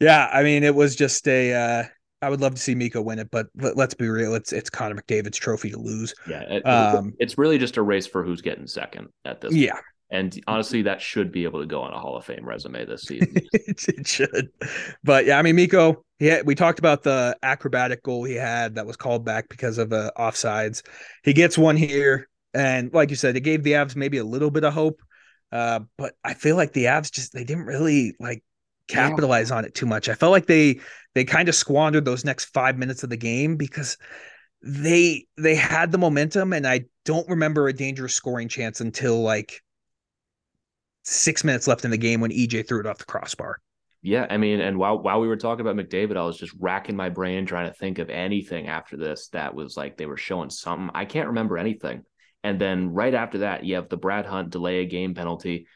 [0.00, 1.52] yeah, I mean, it was just a.
[1.54, 1.84] Uh,
[2.22, 4.34] I would love to see Mikko win it, but let, us be real.
[4.34, 6.14] It's it's Connor McDavid's trophy to lose.
[6.28, 9.54] Yeah, it, um, it's really just a race for who's getting second at this.
[9.54, 9.84] Yeah, point.
[10.10, 13.02] and honestly, that should be able to go on a Hall of Fame resume this
[13.02, 13.34] season.
[13.52, 14.50] it should,
[15.02, 16.04] but yeah, I mean, Mikko.
[16.18, 19.90] Yeah, we talked about the acrobatic goal he had that was called back because of
[19.90, 20.82] uh, offsides.
[21.24, 24.50] He gets one here, and like you said, it gave the Avs maybe a little
[24.50, 25.00] bit of hope.
[25.50, 28.44] Uh, but I feel like the Avs just they didn't really like
[28.90, 29.56] capitalize yeah.
[29.56, 30.08] on it too much.
[30.08, 30.80] I felt like they
[31.14, 33.96] they kind of squandered those next five minutes of the game because
[34.62, 39.62] they they had the momentum and I don't remember a dangerous scoring chance until like
[41.02, 43.58] six minutes left in the game when EJ threw it off the crossbar.
[44.02, 46.96] Yeah, I mean, and while while we were talking about McDavid, I was just racking
[46.96, 50.48] my brain trying to think of anything after this that was like they were showing
[50.50, 50.90] something.
[50.94, 52.04] I can't remember anything.
[52.42, 55.66] And then right after that, you have the Brad Hunt delay a game penalty.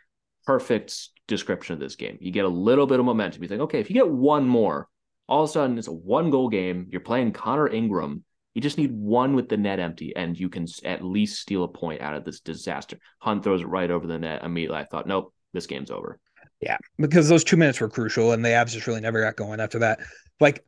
[0.46, 2.18] Perfect description of this game.
[2.20, 3.42] You get a little bit of momentum.
[3.42, 4.88] You think, okay, if you get one more,
[5.28, 6.88] all of a sudden it's a one goal game.
[6.90, 8.24] You're playing Connor Ingram.
[8.54, 11.68] You just need one with the net empty, and you can at least steal a
[11.68, 12.98] point out of this disaster.
[13.18, 14.78] Hunt throws it right over the net immediately.
[14.78, 16.20] I thought, nope, this game's over.
[16.60, 19.58] Yeah, because those two minutes were crucial, and the Avs just really never got going
[19.60, 20.00] after that.
[20.40, 20.64] Like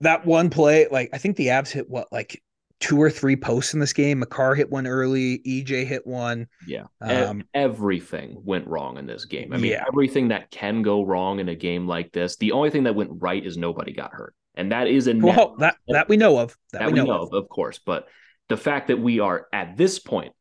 [0.00, 2.42] that one play, like I think the Avs hit what like
[2.80, 4.18] two or three posts in this game.
[4.18, 5.38] Makar hit one early.
[5.46, 6.46] EJ hit one.
[6.66, 6.84] Yeah.
[7.00, 9.52] Um, everything went wrong in this game.
[9.52, 9.84] I mean, yeah.
[9.88, 12.36] everything that can go wrong in a game like this.
[12.36, 14.34] The only thing that went right is nobody got hurt.
[14.54, 16.56] And that is a net, well, that that we know of.
[16.72, 17.32] That, that we, know, know of.
[17.32, 17.78] of course.
[17.78, 18.08] But
[18.48, 20.32] the fact that we are at this point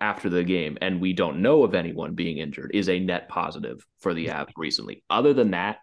[0.00, 3.84] after the game and we don't know of anyone being injured is a net positive
[4.00, 5.02] for the Avs recently.
[5.10, 5.78] Other than that,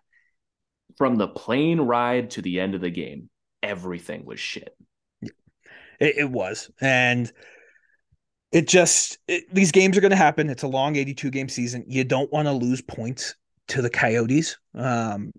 [0.97, 3.29] from the plane ride to the end of the game,
[3.61, 4.75] everything was shit.
[6.01, 7.31] It, it was, and
[8.51, 10.49] it just it, these games are going to happen.
[10.49, 11.85] It's a long 82 game season.
[11.87, 13.35] You don't want to lose points
[13.69, 14.57] to the Coyotes.
[14.75, 15.31] Um,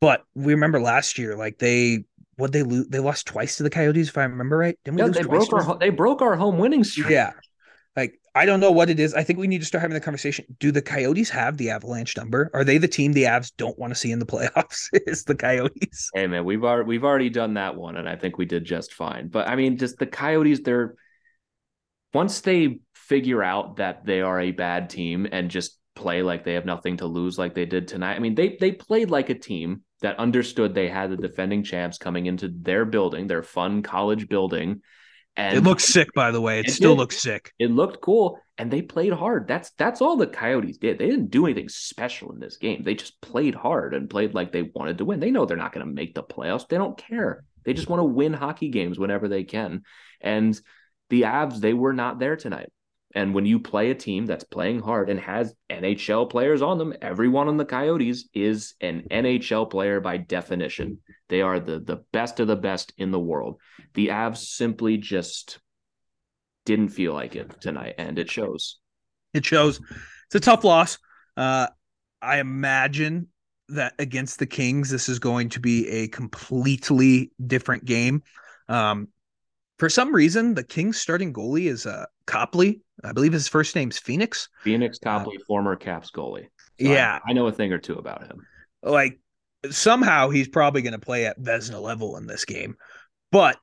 [0.00, 2.04] but we remember last year, like they
[2.36, 4.78] what they lose, they lost twice to the Coyotes, if I remember right.
[4.84, 7.10] Didn't we yeah, they broke our they broke our home winning streak.
[7.10, 7.32] Yeah,
[7.96, 9.14] like I don't know what it is.
[9.14, 10.44] I think we need to start having the conversation.
[10.58, 12.50] Do the Coyotes have the Avalanche number?
[12.52, 14.88] Are they the team the Avs don't want to see in the playoffs?
[14.92, 16.10] is the Coyotes?
[16.14, 18.92] Hey man, we've already we've already done that one, and I think we did just
[18.92, 19.28] fine.
[19.28, 20.96] But I mean, just the Coyotes, they're
[22.12, 26.54] once they figure out that they are a bad team and just play like they
[26.54, 28.16] have nothing to lose, like they did tonight.
[28.16, 31.98] I mean, they they played like a team that understood they had the defending champs
[31.98, 34.80] coming into their building, their fun college building
[35.36, 36.60] and it looks sick, by the way.
[36.60, 37.00] It, it still did.
[37.00, 37.52] looks sick.
[37.58, 39.48] It looked cool, and they played hard.
[39.48, 40.98] That's that's all the Coyotes did.
[40.98, 42.82] They didn't do anything special in this game.
[42.84, 45.20] They just played hard and played like they wanted to win.
[45.20, 46.68] They know they're not going to make the playoffs.
[46.68, 47.44] They don't care.
[47.64, 49.82] They just want to win hockey games whenever they can.
[50.20, 50.58] And
[51.10, 52.70] the Avs, they were not there tonight.
[53.14, 56.94] And when you play a team that's playing hard and has NHL players on them,
[57.00, 60.98] everyone on the Coyotes is an NHL player by definition.
[61.28, 63.60] They are the the best of the best in the world.
[63.94, 65.60] The Avs simply just
[66.64, 68.78] didn't feel like it tonight, and it shows.
[69.32, 69.80] It shows.
[70.26, 70.98] It's a tough loss.
[71.36, 71.68] Uh,
[72.20, 73.28] I imagine
[73.68, 78.22] that against the Kings, this is going to be a completely different game.
[78.68, 79.08] Um,
[79.78, 82.82] for some reason, the Kings starting goalie is uh, Copley.
[83.02, 84.48] I believe his first name's Pheonix.
[84.64, 86.46] Pheonix uh, Copley, uh, former Caps goalie.
[86.80, 88.46] So yeah, I, I, know a thing or two about him.
[88.82, 89.18] Like
[89.70, 92.76] somehow he's probably going to play at Vezina level in this game,
[93.32, 93.56] but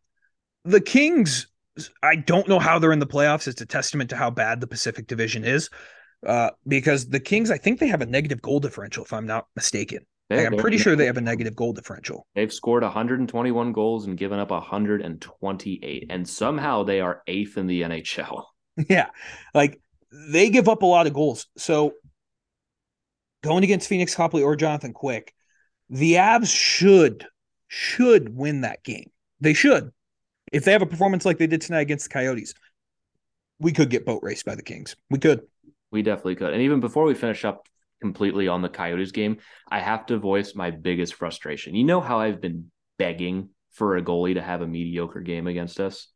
[0.66, 1.48] the Kings.
[2.04, 3.48] I don't know how they're in the playoffs.
[3.48, 5.70] It's a testament to how bad the Pacific Division is,
[6.28, 7.50] uh, because the Kings.
[7.50, 10.06] I think they have a negative goal differential, if I'm not mistaken.
[10.30, 12.26] They, I'm pretty sure they have a negative goal differential.
[12.36, 17.82] They've scored 121 goals and given up 128, and somehow they are eighth in the
[17.82, 18.44] NHL.
[18.90, 19.08] Yeah,
[19.54, 19.80] like
[20.12, 21.48] they give up a lot of goals.
[21.58, 21.94] So
[23.44, 25.34] going against Pheonix Copley or Jonathan Quick,
[25.90, 27.26] the Avs should
[27.68, 29.10] should win that game.
[29.40, 29.92] They should.
[30.52, 32.54] If they have a performance like they did tonight against the Coyotes,
[33.60, 34.96] we could get boat raced by the Kings.
[35.10, 35.42] We could.
[35.92, 36.54] We definitely could.
[36.54, 37.68] And even before we finish up
[38.02, 39.38] completely on the Coyotes game,
[39.70, 41.76] I have to voice my biggest frustration.
[41.76, 45.80] You know how I've been begging for a goalie to have a mediocre game against
[45.80, 46.08] us?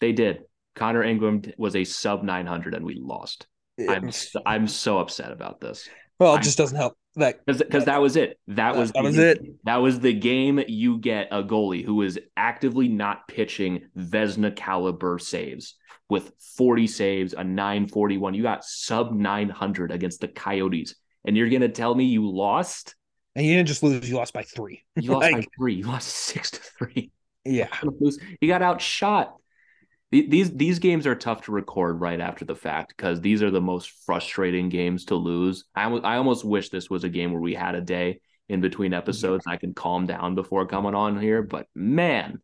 [0.00, 0.42] They did.
[0.74, 3.46] Connor Ingram was a sub 900 and we lost.
[3.88, 4.10] I'm
[4.46, 5.88] I'm so upset about this.
[6.18, 6.96] Well, it just doesn't help.
[7.16, 8.38] That because that was it.
[8.48, 9.40] That was that was it.
[9.64, 15.18] That was the game you get a goalie who is actively not pitching Vezina caliber
[15.18, 15.74] saves
[16.08, 18.34] with 40 saves, a 941.
[18.34, 22.94] You got sub 900 against the Coyotes, and you're gonna tell me you lost?
[23.34, 24.84] And you didn't just lose; you lost by three.
[24.96, 25.74] You lost like, by three.
[25.74, 27.10] You lost six to three.
[27.44, 27.68] Yeah,
[28.40, 29.34] you got outshot
[30.10, 33.60] these these games are tough to record right after the fact because these are the
[33.60, 35.64] most frustrating games to lose.
[35.74, 38.92] I I almost wish this was a game where we had a day in between
[38.92, 39.52] episodes yeah.
[39.52, 41.42] I can calm down before coming on here.
[41.42, 42.40] But man,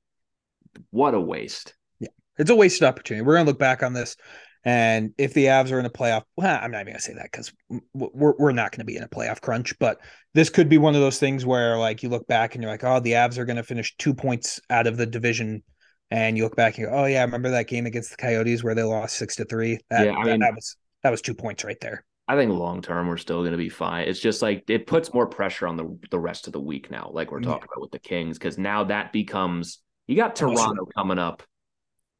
[0.90, 1.74] what a waste!
[1.98, 3.26] Yeah, it's a wasted opportunity.
[3.26, 4.16] We're gonna look back on this,
[4.64, 7.31] and if the Avs are in a playoff, well, I'm not even gonna say that
[7.33, 7.52] because
[7.94, 9.76] we're we're not gonna be in a playoff crunch.
[9.81, 9.98] But
[10.35, 12.85] this could be one of those things where like you look back and you're like,
[12.85, 15.64] oh, the Avs are gonna finish two points out of the division
[16.11, 18.62] and you look back and go, "Oh yeah, I remember that game against the Coyotes
[18.62, 19.79] where they lost six to three?
[19.90, 22.53] That, yeah, I mean, that, that was that was two points right there." I think
[22.53, 24.09] long term we're still going to be fine.
[24.09, 27.11] It's just like it puts more pressure on the the rest of the week now,
[27.12, 27.75] like we're talking yeah.
[27.75, 31.42] about with the Kings, because now that becomes you got Toronto coming up.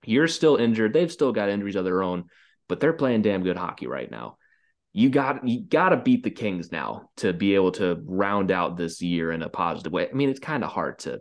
[0.05, 0.93] You're still injured.
[0.93, 2.25] They've still got injuries of their own,
[2.69, 4.37] but they're playing damn good hockey right now.
[4.93, 8.77] You got you got to beat the Kings now to be able to round out
[8.77, 10.09] this year in a positive way.
[10.09, 11.19] I mean, it's kind of hard to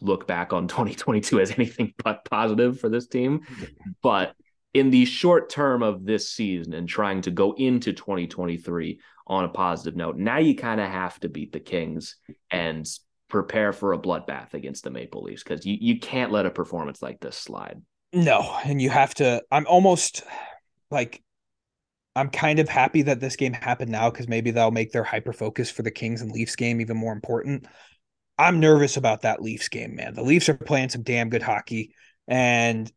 [0.00, 3.40] look back on 2022 as anything but positive for this team.
[3.40, 3.90] Mm-hmm.
[4.02, 4.34] But
[4.72, 9.48] in the short term of this season and trying to go into 2023 on a
[9.48, 12.16] positive note, now you kind of have to beat the Kings
[12.50, 12.86] and
[13.28, 17.02] prepare for a bloodbath against the Maple Leafs because you, you can't let a performance
[17.02, 17.80] like this slide.
[18.12, 19.42] No, and you have to.
[19.50, 20.22] I'm almost
[20.90, 21.22] like
[22.16, 25.32] I'm kind of happy that this game happened now because maybe that'll make their hyper
[25.32, 27.66] focus for the Kings and Leafs game even more important.
[28.38, 30.14] I'm nervous about that Leafs game, man.
[30.14, 31.94] The Leafs are playing some damn good hockey.
[32.26, 32.90] And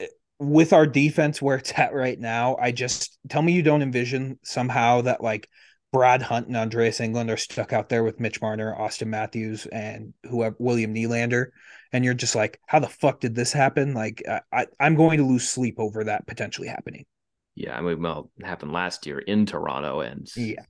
[0.00, 0.06] eh,
[0.38, 4.38] with our defense where it's at right now, I just tell me you don't envision
[4.42, 5.48] somehow that like
[5.92, 10.12] Brad Hunt and Andreas Englund are stuck out there with Mitch Marner, Auston Matthews, and
[10.28, 11.46] whoever William Nylander.
[11.92, 13.94] And you're just like, how the fuck did this happen?
[13.94, 17.06] Like, I, I'm going to lose sleep over that potentially happening.
[17.54, 20.64] Yeah, I mean, well, it happened last year in Toronto and yeah,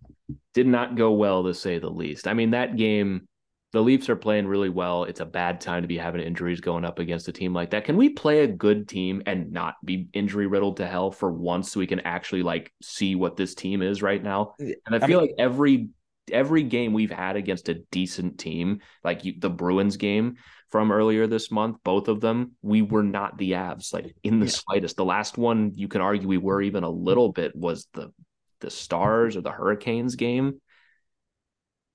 [0.52, 2.28] did not go well to say the least.
[2.28, 3.26] I mean, that game
[3.74, 5.02] the Leafs are playing really well.
[5.02, 7.84] It's a bad time to be having injuries going up against a team like that.
[7.84, 11.72] Can we play a good team and not be injury riddled to hell for once
[11.72, 14.54] so we can actually like see what this team is right now?
[14.60, 15.88] And I feel I mean, like every
[16.30, 20.36] every game we've had against a decent team, like the Bruins game
[20.70, 24.46] from earlier this month, both of them, we were not the Avs like in the
[24.46, 24.52] yeah.
[24.52, 24.96] slightest.
[24.96, 28.12] The last one you can argue we were even a little bit was the
[28.60, 30.60] the Stars or the Hurricanes game.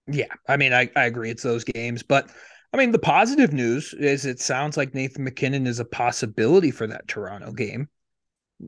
[0.10, 1.30] Yeah, I mean, I, I agree.
[1.30, 2.30] It's those games, but
[2.74, 6.88] I mean, the positive news is it sounds like Nathan MacKinnon is a possibility for
[6.88, 7.90] that Toronto game.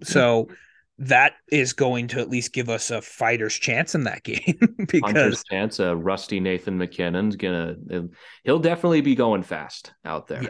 [0.03, 0.47] So
[0.97, 5.01] that is going to at least give us a fighter's chance in that game because
[5.03, 5.79] Hunter's chance.
[5.79, 7.75] A rusty Nathan MacKinnon's gonna
[8.43, 10.43] he'll definitely be going fast out there.
[10.43, 10.49] Yeah,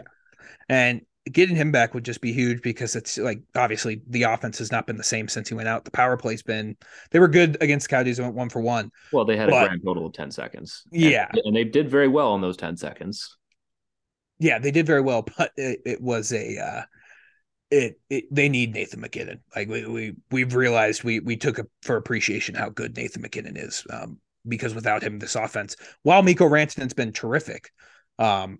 [0.68, 4.72] and getting him back would just be huge because it's like obviously the offense has
[4.72, 5.84] not been the same since he went out.
[5.84, 6.76] The power play's been
[7.10, 8.90] they were good against Coyotes and went one for one.
[9.12, 10.82] Well, they had but, a grand total of 10 seconds.
[10.90, 11.28] Yeah.
[11.30, 13.36] And, and, they did very well in those 10 seconds.
[14.38, 16.82] Yeah, they did very well, but it, it was a uh
[17.70, 19.40] it, it they need Nathan MacKinnon.
[19.54, 23.56] Like we, we we've realized we we took a, for appreciation how good Nathan MacKinnon
[23.56, 23.84] is.
[23.90, 27.70] Um because without him this offense, while Mikko Rantanen's been terrific,
[28.18, 28.58] um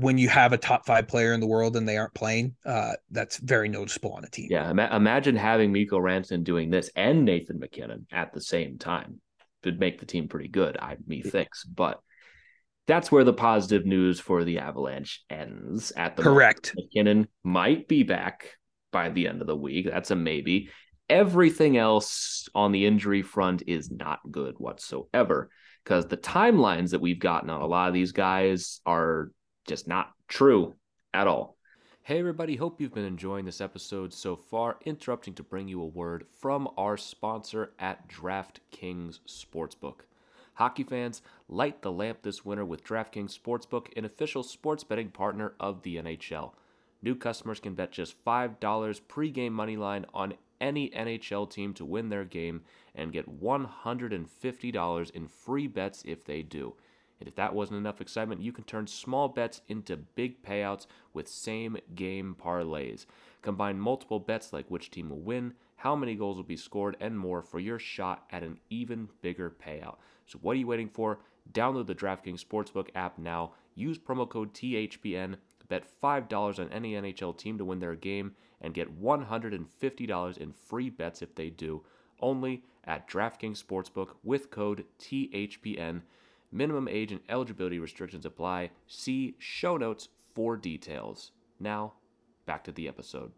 [0.00, 2.92] when you have a top five player in the world and they aren't playing, uh,
[3.10, 4.48] that's very noticeable on a team.
[4.50, 9.20] Yeah, Ima- imagine having Mikko Rantanen doing this and Nathan MacKinnon at the same time.
[9.64, 11.64] Would make the team pretty good, I me thinks.
[11.64, 12.00] But
[12.86, 15.92] that's where the positive news for the Avalanche ends.
[15.96, 16.90] At the correct, moment.
[16.94, 18.54] MacKinnon might be back
[18.90, 19.86] by the end of the week.
[19.90, 20.70] That's a maybe.
[21.10, 25.50] Everything else on the injury front is not good whatsoever
[25.84, 29.30] because the timelines that we've gotten on a lot of these guys are
[29.66, 30.74] just not true
[31.14, 31.56] at all.
[32.02, 34.78] Hey, everybody, hope you've been enjoying this episode so far.
[34.84, 40.00] Interrupting to bring you a word from our sponsor at DraftKings Sportsbook.
[40.54, 45.52] Hockey fans, light the lamp this winter with DraftKings Sportsbook, an official sports betting partner
[45.60, 46.52] of the NHL.
[47.02, 48.58] New customers can bet just $5
[49.08, 52.62] pregame money line on any NHL team to win their game
[52.94, 56.74] and get $150 in free bets if they do.
[57.20, 61.28] And if that wasn't enough excitement, you can turn small bets into big payouts with
[61.28, 63.06] same game parlays.
[63.42, 67.18] Combine multiple bets like which team will win, how many goals will be scored, and
[67.18, 69.96] more for your shot at an even bigger payout.
[70.26, 71.20] So, what are you waiting for?
[71.52, 73.52] Download the DraftKings Sportsbook app now.
[73.74, 75.36] Use promo code THPN
[75.70, 80.90] Bet $5 on any NHL team to win their game and get $150 in free
[80.90, 81.82] bets if they do,
[82.20, 86.02] only at DraftKings Sportsbook with code THPN.
[86.52, 88.70] Minimum age and eligibility restrictions apply.
[88.86, 91.32] See show notes for details.
[91.60, 91.94] Now,
[92.46, 93.32] back to the episode.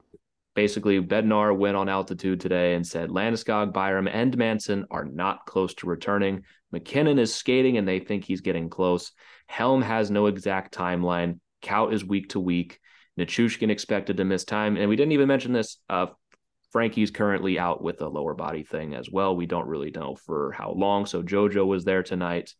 [0.54, 5.74] Basically, Bednar went on altitude today and said Landeskog, Byram, and Manson are not close
[5.74, 6.44] to returning.
[6.72, 9.12] MacKinnon is skating and they think he's getting close.
[9.46, 11.38] Helm has no exact timeline.
[11.62, 12.80] Kaut is week to week.
[13.18, 14.76] Nichushkin expected to miss time.
[14.76, 15.78] And we didn't even mention this.
[15.88, 16.06] Uh,
[16.70, 19.36] Frankie's currently out with a lower body thing as well.
[19.36, 21.04] We don't really know for how long.
[21.04, 22.54] So JoJo was there tonight.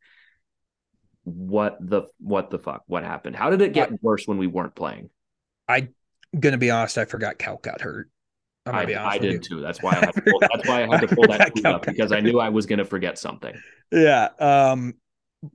[1.24, 2.82] What the what the fuck?
[2.86, 3.36] What happened?
[3.36, 5.10] How did it get worse when we weren't playing?
[5.68, 5.88] I
[6.38, 8.10] gonna be honest, I forgot Cal got hurt.
[8.64, 9.38] I, be honest I did you.
[9.38, 9.60] too.
[9.60, 11.84] That's why I had to pull, that's why I had to pull that tweet up
[11.84, 13.54] because I knew I was gonna forget something.
[13.90, 14.28] Yeah.
[14.38, 14.94] Um,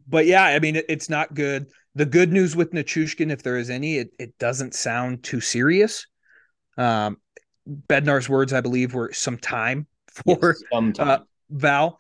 [0.07, 1.67] but yeah, I mean, it, it's not good.
[1.95, 6.05] The good news with Nichushkin, if there is any, it, it doesn't sound too serious.
[6.77, 7.17] Um,
[7.67, 11.07] Bednar's words, I believe, were some time for Yes, sometime.
[11.07, 11.17] uh,
[11.49, 11.99] Val.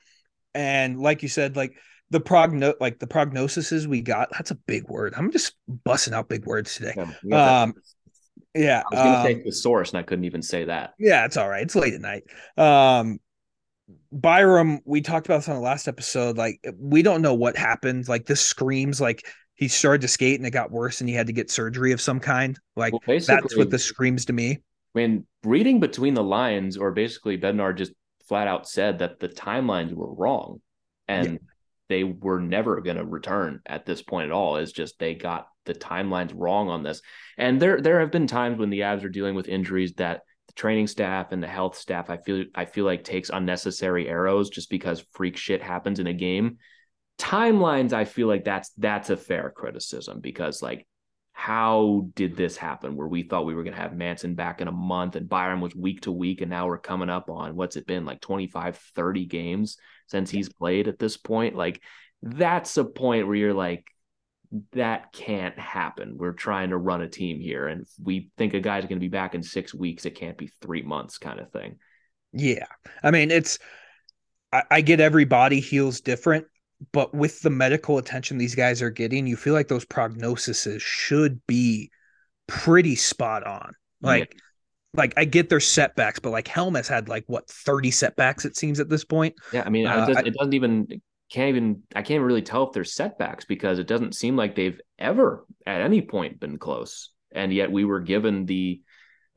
[0.53, 1.77] And like you said, like
[2.09, 5.13] the progno like the prognoses we got, that's a big word.
[5.17, 6.93] I'm just busting out big words today.
[6.95, 7.63] Yeah, we got that.
[7.63, 7.73] Um,
[8.55, 8.83] yeah.
[8.91, 10.93] I was gonna um, say thesaurus and I couldn't even say that.
[10.97, 11.63] yeah, it's all right.
[11.63, 12.23] It's late at night.
[12.57, 13.19] Um
[14.11, 16.37] Byram, we talked about this on the last episode.
[16.37, 18.09] Like, we don't know what happened.
[18.09, 21.27] Like, this screams like he started to skate and it got worse and he had
[21.27, 22.59] to get surgery of some kind.
[22.75, 24.59] Like, Well, that's what this screams to me.
[24.95, 27.93] I mean, reading between the lines, or basically Bednar just
[28.27, 30.61] flat out said that the timelines were wrong
[31.07, 31.39] and
[31.89, 34.57] they were never going to return at this point at all.
[34.57, 37.01] It's just they got the timelines wrong on this.
[37.37, 40.53] And there there have been times when the Avs are dealing with injuries that the
[40.53, 44.69] training staff and the health staff I feel I feel like takes unnecessary arrows just
[44.69, 46.57] because freak shit happens in a game.
[47.17, 50.87] Timelines, I feel like that's that's a fair criticism because like
[51.37, 54.67] how did this happen where we thought we were going to have Manson back in
[54.67, 57.75] a month and Byram was week to week and now we're coming up on what's
[57.75, 59.77] it been like 25 30 games
[60.07, 61.81] since he's played at this point like
[62.21, 63.87] that's a point where you're like
[64.71, 68.59] that can't happen we're trying to run a team here and if we think a
[68.59, 71.51] guy's going to be back in 6 weeks it can't be 3 months kind of
[71.51, 71.77] thing
[72.33, 72.65] Yeah.
[73.03, 73.57] I mean, it's,
[74.51, 76.45] I, I get every body heals different,
[76.91, 81.45] but with the medical attention these guys are getting, you feel like those prognoses should
[81.47, 81.89] be
[82.47, 83.73] pretty spot on.
[84.01, 84.35] Like,
[84.97, 88.57] like I get their setbacks, but like Helm has had like what 30 setbacks, it
[88.57, 89.35] seems at this point.
[89.53, 90.87] Yeah, I mean, Uh, it, does, I- it doesn't even
[91.31, 94.79] can't even I can't really tell if there's setbacks because it doesn't seem like they've
[94.97, 98.81] ever at any point been close, and yet we were given the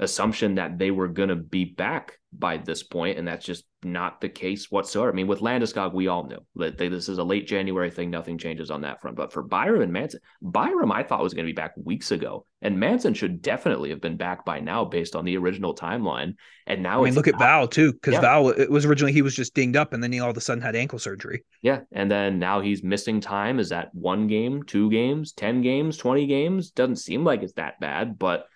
[0.01, 4.21] assumption that they were going to be back by this point, and that's just not
[4.21, 5.11] the case whatsoever.
[5.11, 8.11] I mean, with Landeskog, we all knew that they, this is a late January thing;
[8.11, 9.17] nothing changes on that front.
[9.17, 12.47] But for Byram and Manson, Byram I thought was going to be back weeks ago,
[12.63, 16.35] and Manson should definitely have been back by now based on the original timeline.
[16.67, 17.39] And now I mean, look at.
[17.39, 18.21] Val too, because Yeah.
[18.21, 20.41] Val it was originally he was just dinged up and then he all of a
[20.41, 21.45] sudden had ankle surgery.
[21.63, 21.81] Yeah.
[21.93, 23.59] And then now he's missing time.
[23.59, 26.71] Is that one game, two games, 10 games, 20 games?
[26.71, 28.47] Doesn't seem like it's that bad, but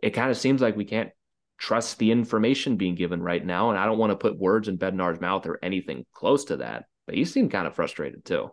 [0.00, 1.10] it kind of seems like we can't
[1.58, 3.70] trust the information being given right now.
[3.70, 6.84] And I don't want to put words in Bednar's mouth or anything close to that,
[7.06, 8.50] but he seemed kind of frustrated too.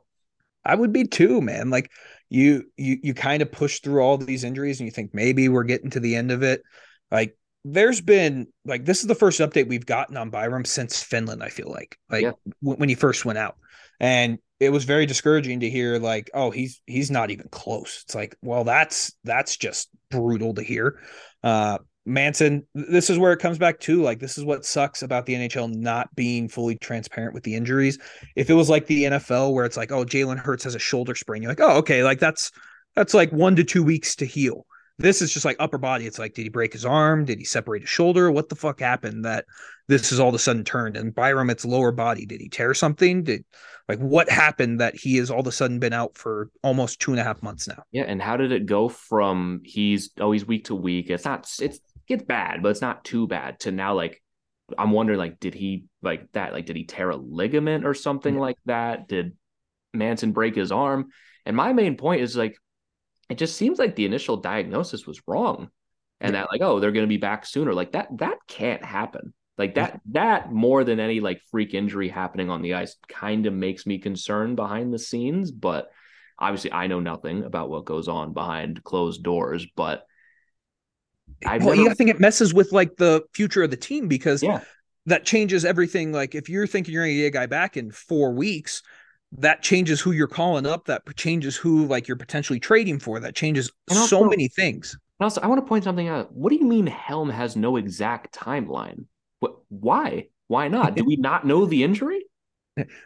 [0.63, 1.69] I would be too, man.
[1.69, 1.91] Like
[2.29, 5.63] you you you kind of push through all these injuries and you think maybe we're
[5.63, 6.63] getting to the end of it.
[7.11, 11.43] Like there's been like this is the first update we've gotten on Byram since Finland,
[11.43, 11.97] I feel like.
[12.09, 12.31] Like Yeah.
[12.63, 13.57] w- when he first went out.
[13.99, 18.03] And it was very discouraging to hear like, oh, he's he's not even close.
[18.05, 20.99] It's like, well, that's that's just brutal to hear.
[21.45, 25.25] Uh Manson, this is where it comes back to like this is what sucks about
[25.25, 27.97] the NHL not being fully transparent with the injuries
[28.35, 31.15] if it was like the NFL where it's like, oh, Jalen Hurts has a shoulder
[31.15, 32.51] sprain, you're like, oh, okay, like that's
[32.95, 34.67] that's like one to two weeks to heal.
[34.97, 36.05] This is just like upper body.
[36.05, 37.25] It's like, did he break his arm?
[37.25, 38.31] Did he separate his shoulder?
[38.31, 39.45] What the fuck happened that
[39.87, 40.95] this is all of a sudden turned?
[40.95, 42.25] And Byram, it's lower body.
[42.25, 43.23] Did he tear something?
[43.23, 43.43] Did
[43.89, 47.11] like what happened that he has all of a sudden been out for almost two
[47.11, 47.83] and a half months now?
[47.91, 48.03] Yeah.
[48.03, 51.09] And how did it go from he's always week to week?
[51.09, 54.21] It's not, it's, gets bad, but it's not too bad to now like,
[54.77, 56.53] I'm wondering, like, did he like that?
[56.53, 59.07] Like, did he tear a ligament or something like that?
[59.07, 59.33] Did
[59.93, 61.09] Manson break his arm?
[61.45, 62.57] And my main point is like,
[63.30, 65.69] it just seems like the initial diagnosis was wrong,
[66.21, 67.73] and that like, oh, they're going to be back sooner.
[67.73, 69.34] Like that, that can't happen.
[69.57, 73.53] Like that, that more than any like freak injury happening on the ice kind of
[73.53, 75.51] makes me concerned behind the scenes.
[75.51, 75.89] But
[76.38, 79.65] obviously, I know nothing about what goes on behind closed doors.
[79.76, 80.05] But
[81.41, 84.07] eh, I've well, never- gotta think it messes with like the future of the team
[84.07, 84.61] because yeah,
[85.05, 86.11] that changes everything.
[86.11, 88.82] Like if you're thinking you're gonna get a guy back in four weeks,
[89.34, 90.86] that changes who you're calling up.
[90.86, 93.19] That changes who like you're potentially trading for.
[93.19, 94.97] That changes And so many things.
[95.19, 96.34] also, I want to point something out.
[96.34, 99.05] What do you mean Helm has no exact timeline?
[99.39, 99.57] What?
[99.69, 100.28] Why?
[100.47, 100.95] Why not?
[100.95, 102.21] Do we not know the injury?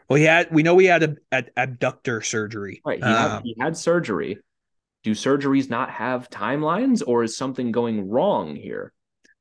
[0.08, 0.52] Well, he had.
[0.52, 2.82] We know he had a, a abductor surgery.
[2.86, 2.98] Right.
[2.98, 4.40] He, um, had, he had surgery.
[5.04, 8.92] Do surgeries not have timelines, or is something going wrong here?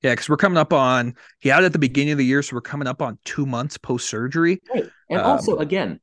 [0.03, 1.15] Yeah, because we're coming up on.
[1.41, 3.47] He had it at the beginning of the year, so we're coming up on two
[3.47, 4.61] months post surgery.
[4.73, 4.89] Right.
[5.11, 5.99] And um, also, again,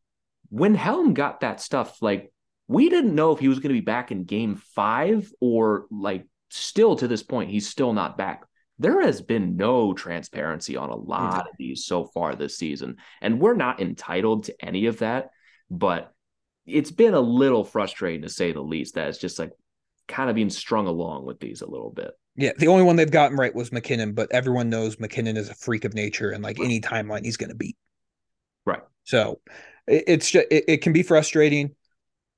[0.49, 2.31] when Helm got that stuff, like
[2.67, 6.25] we didn't know if he was going to be back in Game Five or like
[6.49, 8.45] still to this point, he's still not back
[8.79, 12.97] there has been no transparency on a lot of these so far this season.
[13.21, 15.29] And we're not entitled to any of that,
[15.69, 16.13] but
[16.65, 19.51] it's been a little frustrating to say the least that it's just like
[20.07, 22.11] kind of being strung along with these a little bit.
[22.35, 25.55] Yeah, the only one they've gotten right was MacKinnon, but everyone knows MacKinnon is a
[25.55, 27.77] freak of nature and like any timeline he's going to beat.
[28.65, 28.81] Right.
[29.05, 29.39] So
[29.87, 31.75] it's just it, it can be frustrating.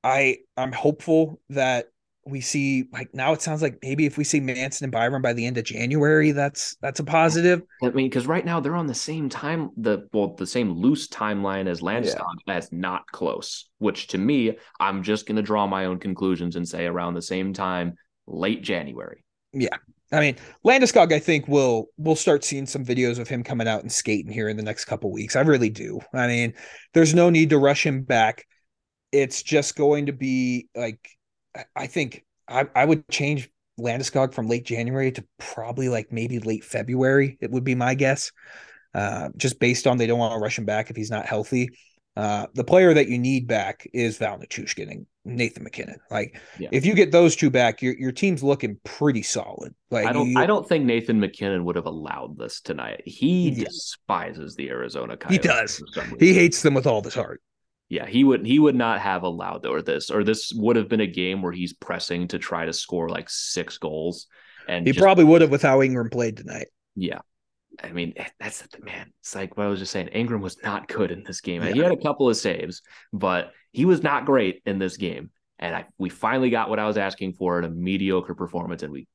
[0.03, 1.87] I I'm hopeful that
[2.25, 5.33] we see like now it sounds like maybe if we see Manson and Byram by
[5.33, 7.61] the end of January, that's that's a positive.
[7.81, 11.07] I mean, because right now they're on the same time, the well, the same loose
[11.07, 12.55] timeline as Landeskog yeah.
[12.55, 13.69] as not close.
[13.79, 17.53] Which to me, I'm just gonna draw my own conclusions and say around the same
[17.53, 17.95] time,
[18.25, 19.23] late January.
[19.53, 19.77] Yeah.
[20.11, 23.81] I mean, Landeskog, I think will we'll start seeing some videos of him coming out
[23.81, 25.35] and skating here in the next couple weeks.
[25.35, 25.99] I really do.
[26.13, 26.53] I mean,
[26.93, 28.45] there's no need to rush him back.
[29.11, 31.09] It's just going to be like
[31.75, 33.49] I think I, I would change
[33.79, 37.37] Landeskog from late January to probably like maybe late February.
[37.41, 38.31] It would be my guess,
[38.93, 41.69] uh, just based on they don't want to rush him back if he's not healthy.
[42.17, 45.99] Uh, the player that you need back is Val Nichushkin and Nathan MacKinnon.
[46.09, 46.69] Like, yeah.
[46.71, 49.75] if you get those two back, your your team's looking pretty solid.
[49.91, 53.03] Like, I don't, you, I don't think Nathan MacKinnon would have allowed this tonight.
[53.05, 53.65] He yeah.
[53.65, 55.43] despises the Arizona Coyotes.
[55.43, 55.83] He does.
[56.19, 57.41] He hates them with all his heart.
[57.89, 61.01] Yeah, he would he would not have allowed or this or this would have been
[61.01, 64.27] a game where he's pressing to try to score like six goals.
[64.67, 66.67] And he just, probably would have with how Ingram played tonight.
[66.95, 67.19] Yeah.
[67.83, 69.11] I mean, eh, that's the man.
[69.21, 70.09] It's like what I was just saying.
[70.09, 71.63] Ingram was not good in this game.
[71.63, 71.73] Yeah.
[71.73, 72.81] He had a couple of saves,
[73.13, 75.29] but he was not great in this game.
[75.59, 78.91] And I, we finally got what I was asking for in a mediocre performance, and
[78.91, 79.07] we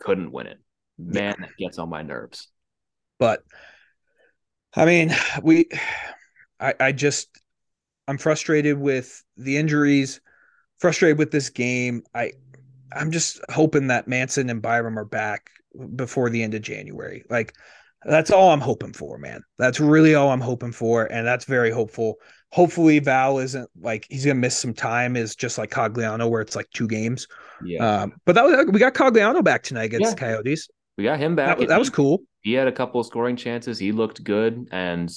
[0.00, 0.58] couldn't win it.
[0.98, 1.46] Man, yeah.
[1.46, 2.48] that gets on my nerves.
[3.18, 3.42] But
[4.74, 5.12] I mean,
[5.42, 5.68] we,
[6.60, 7.28] I, I just,
[8.06, 10.20] I'm frustrated with the injuries,
[10.78, 12.02] frustrated with this game.
[12.14, 12.32] I
[12.92, 15.50] I'm just hoping that Manson and Byram are back
[15.94, 17.24] before the end of January.
[17.28, 17.54] Like
[18.04, 19.42] that's all I'm hoping for, man.
[19.58, 22.16] That's really all I'm hoping for, and that's very hopeful.
[22.50, 25.16] Hopefully, Val isn't like he's gonna miss some time.
[25.16, 27.26] Is just like Cogliano, where it's like two games.
[27.64, 28.02] Yeah.
[28.02, 30.10] Um, but that was we got Cogliano back tonight against yeah.
[30.10, 30.68] the Coyotes.
[30.96, 31.58] We got him back.
[31.58, 32.22] That, that was cool.
[32.40, 33.78] He had a couple of scoring chances.
[33.78, 35.10] He looked good, and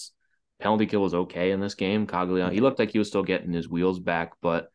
[0.60, 2.08] penalty kill was okay in this game.
[2.08, 4.70] Cogliano, he looked like he was still getting his wheels back, but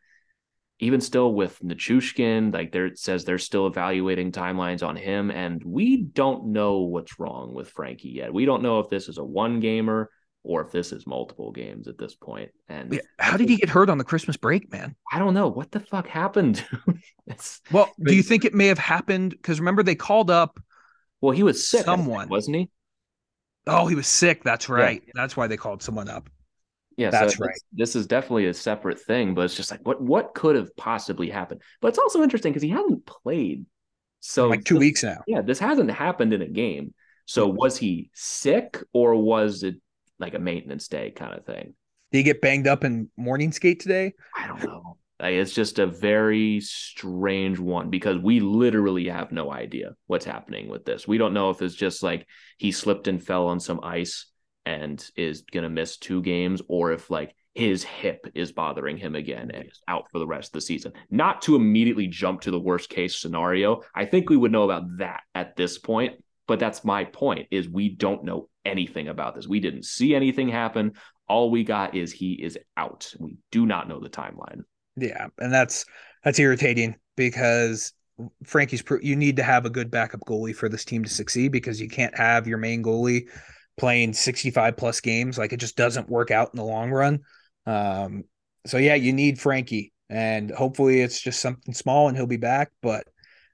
[0.79, 5.63] even still with Nichushkin, like there it says they're still evaluating timelines on him, and
[5.65, 8.33] we don't know what's wrong with Frankie yet.
[8.33, 10.11] We don't know if this is a one gamer
[10.47, 12.51] or if this is multiple games at this point.
[12.69, 14.95] And how did he get hurt on the Christmas break, man?
[15.11, 15.49] I don't know.
[15.49, 16.65] What the fuck happened?
[17.73, 19.31] well, do you think it may have happened?
[19.31, 20.61] Because remember they called up.
[21.21, 22.71] Well, he was sick, someone wasn't he?
[23.67, 24.45] Oh, he was sick.
[24.45, 25.03] That's right.
[25.05, 25.13] Yeah.
[25.15, 26.31] That's why they called someone up.
[26.97, 27.59] Yeah, that's so right.
[27.73, 31.29] This is definitely a separate thing, but it's just like what what could have possibly
[31.29, 31.63] happened.
[31.81, 33.67] But it's also interesting because he hasn't played
[34.21, 35.23] so like two this, weeks now.
[35.27, 36.95] Yeah, this hasn't happened in a game.
[37.27, 39.77] So was he sick or was it
[40.19, 41.75] like a maintenance day kind of thing?
[42.13, 44.15] Did he get banged up in morning skate today?
[44.35, 44.97] I don't know.
[45.19, 50.69] Like, it's just a very strange one because we literally have no idea what's happening
[50.69, 51.09] with this.
[51.09, 52.27] We don't know if it's just like
[52.59, 54.27] he slipped and fell on some ice
[54.67, 59.15] and is going to miss two games or if like his hip is bothering him
[59.15, 60.93] again and is out for the rest of the season.
[61.11, 63.81] Not to immediately jump to the worst case scenario.
[63.95, 67.67] I think we would know about that at this point, but that's my point is
[67.67, 69.49] we don't know anything about this.
[69.49, 70.93] We didn't see anything happen.
[71.29, 73.11] All we got is he is out.
[73.19, 74.61] We do not know the timeline.
[74.97, 75.87] Yeah, and that's
[76.25, 77.93] that's irritating because
[78.45, 81.81] Frankie's you need to have a good backup goalie for this team to succeed because
[81.81, 83.29] you can't have your main goalie
[83.77, 87.21] playing 65 plus games like it just doesn't work out in the long run.
[87.67, 88.25] Um,
[88.67, 92.71] so yeah, you need Frankie and hopefully it's just something small and he'll be back,
[92.83, 93.07] but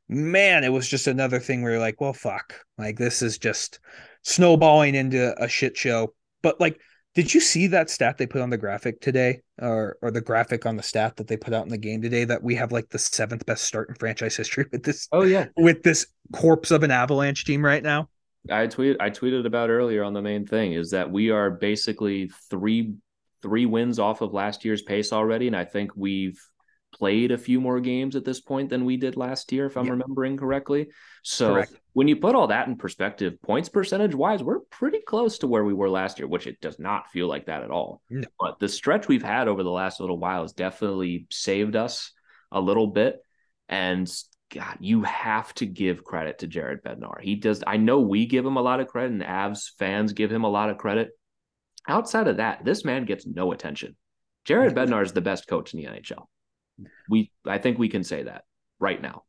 [0.08, 2.54] man, it was just another thing where you're like, well, fuck.
[2.78, 3.80] Like this is just
[4.22, 6.14] snowballing into a shit show.
[6.42, 6.80] But like
[7.14, 10.64] did you see that stat they put on the graphic today, or or the graphic
[10.64, 12.88] on the stat that they put out in the game today that we have like
[12.88, 15.08] the seventh best start in franchise history with this?
[15.12, 18.08] Oh yeah, with this corpse of an Avalanche team right now.
[18.50, 22.30] I tweeted I tweeted about earlier on the main thing is that we are basically
[22.50, 22.94] three
[23.42, 26.40] three wins off of last year's pace already, and I think we've
[26.94, 29.86] played a few more games at this point than we did last year, if I'm
[29.86, 29.92] Yeah.
[29.92, 30.90] remembering correctly.
[31.22, 31.72] So Correct.
[31.94, 35.64] when you put all that in perspective, points percentage wise, we're pretty close to where
[35.64, 38.02] we were last year, which it does not feel like that at all.
[38.10, 38.28] No.
[38.38, 42.12] But the stretch we've had over the last little while has definitely saved us
[42.52, 43.20] a little bit.
[43.70, 44.06] And
[44.52, 47.20] God, you have to give credit to Jared Bednar.
[47.20, 47.62] He does.
[47.66, 50.50] I know we give him a lot of credit, and Avs fans give him a
[50.50, 51.10] lot of credit.
[51.88, 53.96] Outside of that, this man gets no attention.
[54.44, 56.26] Jared Bednar is the best coach in the NHL.
[57.08, 58.44] We, I think, we can say that
[58.78, 59.24] right now.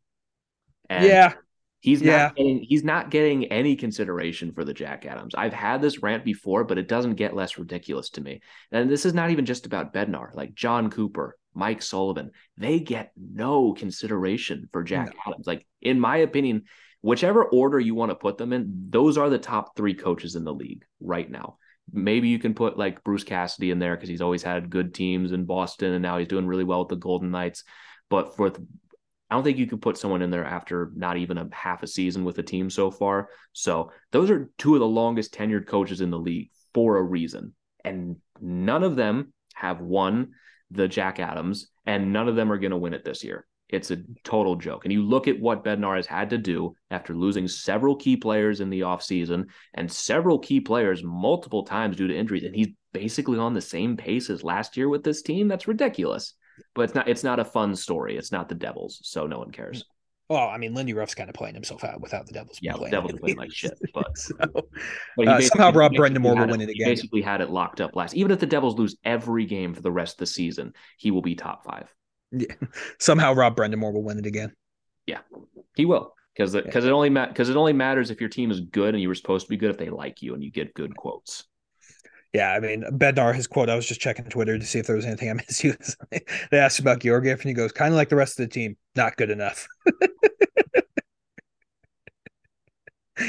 [0.90, 1.34] And yeah,
[1.80, 2.24] He's Yeah.
[2.24, 5.36] not getting he's not getting any consideration for the Jack Adams.
[5.36, 8.42] I've had this rant before, but it doesn't get less ridiculous to me.
[8.72, 12.32] And this is not even just about Bednar, like Jon Cooper, Mike Sullivan.
[12.58, 15.48] They get no consideration for Jack Adams.
[15.48, 16.64] Like in my opinion,
[17.02, 20.44] whichever order you want to put them in, those are the top 3 coaches in
[20.44, 21.58] the league right now.
[21.92, 25.32] Maybe you can put like Bruce Cassidy in there because he's always had good teams
[25.32, 27.64] in Boston and now he's doing really well with the Golden Knights.
[28.10, 28.52] But for
[29.34, 31.88] I don't think you can put someone in there after not even a half a
[31.88, 33.30] season with the team so far.
[33.52, 37.56] So those are two of the longest tenured coaches in the league for a reason.
[37.84, 40.34] And none of them have won
[40.74, 43.46] the Jack Adams, and none of them are going to win it this year.
[43.70, 44.86] It's a total joke.
[44.86, 48.62] And you look at what Bednar has had to do after losing several key players
[48.62, 52.44] in the offseason and several key players multiple times due to injuries.
[52.44, 55.48] And he's basically on the same pace as last year with this team.
[55.48, 56.36] That's ridiculous
[56.74, 58.18] but it's not it's not a fun story.
[58.18, 59.86] It's not the Devils, so no one cares.
[60.30, 62.58] Well, I mean, Lindy Ruff's kind of playing himself out without the Devils.
[62.62, 63.20] Yeah, the playing Devils him.
[63.20, 64.36] playing like shit, but, So,
[65.18, 66.88] but uh, somehow Rob basically Brendamore will win it He again.
[66.88, 68.16] basically had it locked up last.
[68.16, 71.22] Even if the Devils lose every game for the rest of the season, he will
[71.22, 71.94] be top five.
[72.32, 72.48] yeah.
[73.00, 74.54] Somehow Rod Brind'Amour will win it again.
[75.06, 75.20] Yeah,
[75.76, 78.96] he will because because it only because it only matters if your team is good
[78.96, 80.96] and you were supposed to be good if they like you and you get good
[80.96, 81.44] quotes.
[82.34, 84.96] Yeah, I mean, Bednar, his quote, I was just checking Twitter to see if there
[84.96, 85.62] was anything I missed.
[85.62, 85.96] He was,
[86.52, 88.76] they asked about Georgiev, and he goes, kind of like the rest of the team,
[88.96, 89.68] not good enough.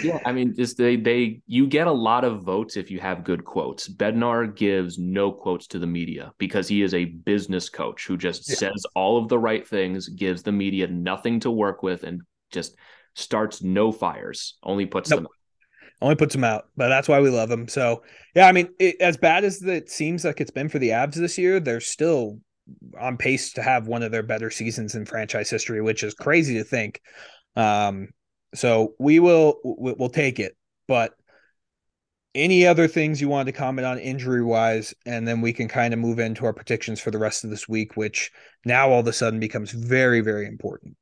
[0.00, 3.24] Yeah, I mean, just they they you get a lot of votes if you have
[3.24, 3.88] good quotes.
[3.88, 8.48] Bednar gives no quotes to the media because he is a business coach who just
[8.48, 8.56] Yeah.
[8.56, 12.76] says all of the right things, gives the media nothing to work with, and just
[13.14, 14.58] starts no fires.
[14.62, 15.20] Only puts Nope.
[15.20, 15.28] them.
[16.00, 17.68] Only puts him out, but that's why we love him.
[17.68, 18.02] So,
[18.34, 21.14] yeah, I mean, it, as bad as it seems like it's been for the Avs
[21.14, 22.40] this year, they're still
[22.98, 26.54] on pace to have one of their better seasons in franchise history, which is crazy
[26.54, 27.00] to think.
[27.56, 28.08] Um,
[28.54, 30.56] so we will we- we'll take it.
[30.88, 31.12] But
[32.34, 35.94] any other things you wanted to comment on injury wise, and then we can kind
[35.94, 38.32] of move into our predictions for the rest of this week, which
[38.64, 40.96] now all of a sudden becomes very very important.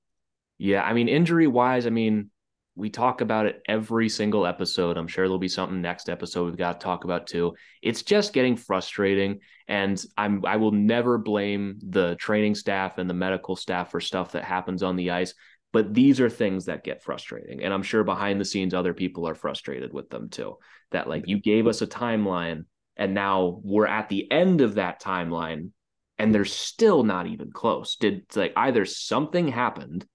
[0.58, 2.30] Yeah, I mean, injury wise, I mean,
[2.74, 4.96] we talk about it every single episode.
[4.96, 7.54] I'm sure there'll be something next episode we've got to talk about too.
[7.82, 13.14] It's just getting frustrating, and I'm I will never blame the training staff and the
[13.14, 15.34] medical staff for stuff that happens on the ice.
[15.72, 19.28] But these are things that get frustrating, and I'm sure behind the scenes other people
[19.28, 20.56] are frustrated with them too.
[20.92, 22.64] That like you gave us a timeline,
[22.96, 25.70] and now we're at the end of that timeline,
[26.18, 27.96] and they're still not even close.
[27.96, 30.06] Did like either something happened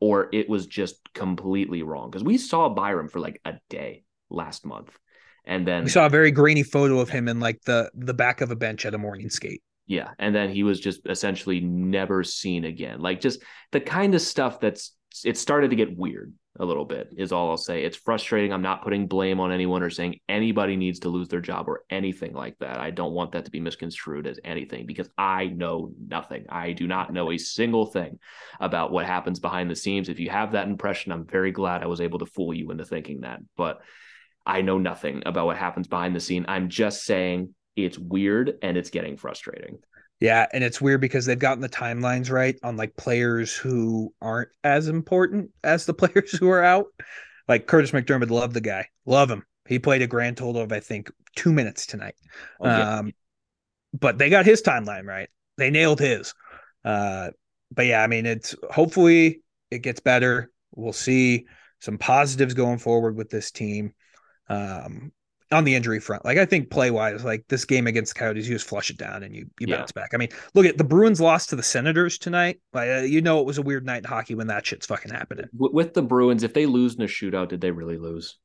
[0.00, 4.64] or it was just completely wrong because we saw Byram for like a day last
[4.66, 4.96] month,
[5.44, 8.40] and then We saw a very grainy photo of him in like the the back
[8.40, 9.62] of a bench at a morning skate.
[9.86, 13.00] Yeah, and then he was just essentially never seen again.
[13.00, 14.92] Like just the kind of stuff that's
[15.24, 17.84] it started to get weird a little bit is all I'll say.
[17.84, 18.52] It's frustrating.
[18.52, 21.84] I'm not putting blame on anyone or saying anybody needs to lose their job or
[21.90, 22.78] anything like that.
[22.78, 26.46] I don't want that to be misconstrued as anything because I know nothing.
[26.48, 28.18] I do not know a single thing
[28.60, 30.08] about what happens behind the scenes.
[30.08, 32.84] If you have that impression, I'm very glad I was able to fool you into
[32.84, 33.40] thinking that.
[33.56, 33.80] But
[34.44, 36.46] I know nothing about what happens behind the scene.
[36.48, 39.78] I'm just saying it's weird and it's getting frustrating.
[40.18, 44.48] Yeah, and it's weird because they've gotten the timelines right on like players who aren't
[44.64, 46.86] as important as the players who are out.
[47.48, 49.44] Like Kurtis MacDermid, love the guy, love him.
[49.68, 52.14] He played a grand total of I think two minutes tonight.
[52.60, 52.98] Oh, yeah.
[52.98, 53.12] Um,
[53.92, 55.28] but they got his timeline right.
[55.58, 56.34] They nailed his.
[56.84, 57.30] Uh,
[57.70, 60.50] but yeah, I mean, it's hopefully it gets better.
[60.74, 61.46] We'll see
[61.80, 63.92] some positives going forward with this team.
[64.48, 65.12] Um,
[65.52, 66.24] on the injury front.
[66.24, 68.98] Like I think play wise, like this game against the Coyotes, you just flush it
[68.98, 69.76] down and you you Yeah.
[69.78, 70.10] bounce back.
[70.12, 72.60] I mean, look at the Bruins lost to the Senators tonight.
[72.72, 75.12] Like uh, you know, it was a weird night in hockey when that shit's fucking
[75.12, 75.46] happening.
[75.52, 78.38] With the Bruins, if they lose in a shootout, did they really lose?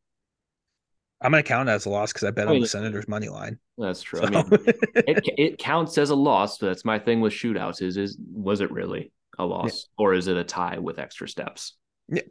[1.24, 3.30] I'm gonna count it as a loss because I bet I on the Senators money
[3.30, 3.60] line.
[3.78, 4.20] That's true.
[4.20, 4.46] So- I mean,
[4.96, 6.58] it it counts as a loss.
[6.58, 7.82] But that's my thing with shootouts.
[7.82, 11.76] Is is was it really a loss or is it a tie with extra steps?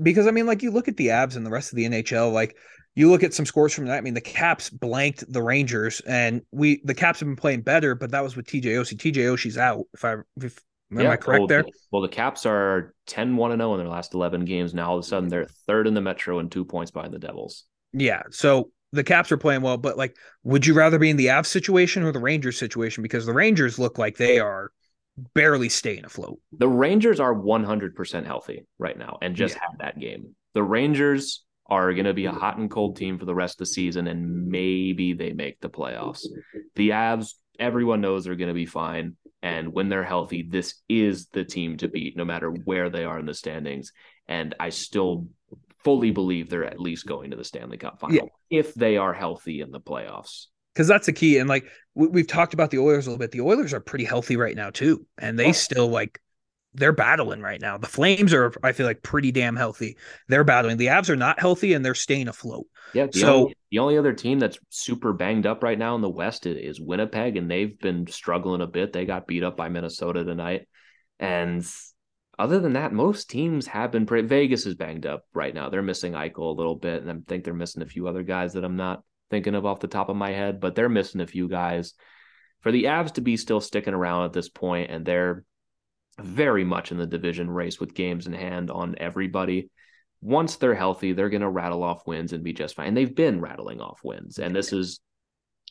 [0.03, 2.33] Because I mean, like you look at the Avs and the rest of the NHL,
[2.33, 2.57] like
[2.95, 3.97] you look at some scores from that.
[3.97, 7.95] I mean, the Caps blanked the Rangers, and we the Caps have been playing better,
[7.95, 8.97] but that was with TJ Oshie.
[8.99, 9.85] TJ Oshie's out.
[9.95, 10.59] If I if
[10.93, 11.63] Am I correct well, there?
[11.63, 14.75] the- Well, the Caps are 10 1 0 in their last 11 games.
[14.75, 17.19] Now, all of a sudden, they're third in the Metro and two points behind the
[17.21, 17.65] Devils.
[17.93, 18.23] Yeah.
[18.31, 21.47] So the Caps are playing well, but like, would you rather be in the Avs
[21.47, 23.05] situation or the Rangers situation?
[23.05, 24.73] Because the Rangers look like they are
[25.35, 26.41] barely staying afloat.
[26.59, 29.61] The Rangers are 100% healthy right now and just Yeah.
[29.71, 30.35] had that game.
[30.55, 33.59] The Rangers are going to be a hot and cold team for the rest of
[33.59, 36.27] the season, and maybe they make the playoffs.
[36.75, 39.17] The Avs, everyone knows they're going to be fine.
[39.43, 43.19] And when they're healthy, this is the team to beat, no matter where they are
[43.19, 43.93] in the standings.
[44.29, 45.29] And I still
[45.83, 48.23] fully believe they're at least going to the Stanley Cup final yeah.
[48.51, 50.47] if they are healthy in the playoffs.
[50.75, 51.39] Because that's the key.
[51.39, 51.65] And like
[51.95, 53.31] we, we've talked about the Oilers a little bit.
[53.31, 55.53] The Oilers are pretty healthy right now too, and they Oh.
[55.53, 56.21] still like
[56.75, 57.79] they're battling right now.
[57.79, 59.97] The Flames are, I feel like, pretty damn healthy.
[60.29, 60.77] They're battling.
[60.77, 62.67] The Avs are not healthy, and they're staying afloat.
[62.95, 66.01] Yeah, the, So- only, the only other team that's super banged up right now in
[66.01, 68.93] the West is, Winnipeg, and they've been struggling a bit.
[68.93, 70.69] They got beat up by Minnesota tonight,
[71.19, 71.67] and
[72.39, 74.27] other than that, most teams have been pretty.
[74.27, 75.69] Vegas is banged up right now.
[75.69, 78.55] They're missing Eichel a little bit, and I think they're missing a few other guys
[78.55, 81.27] that I'm not thinking of off the top of my head, but they're missing a
[81.27, 81.95] few guys.
[82.61, 85.45] For the Avs to be still sticking around at this point, and they're
[86.23, 89.71] very much in the division race with games in hand on everybody
[90.23, 92.89] once they're healthy, they're going to rattle off wins and be just fine.
[92.89, 94.39] And they've been rattling off wins.
[94.39, 95.01] And this is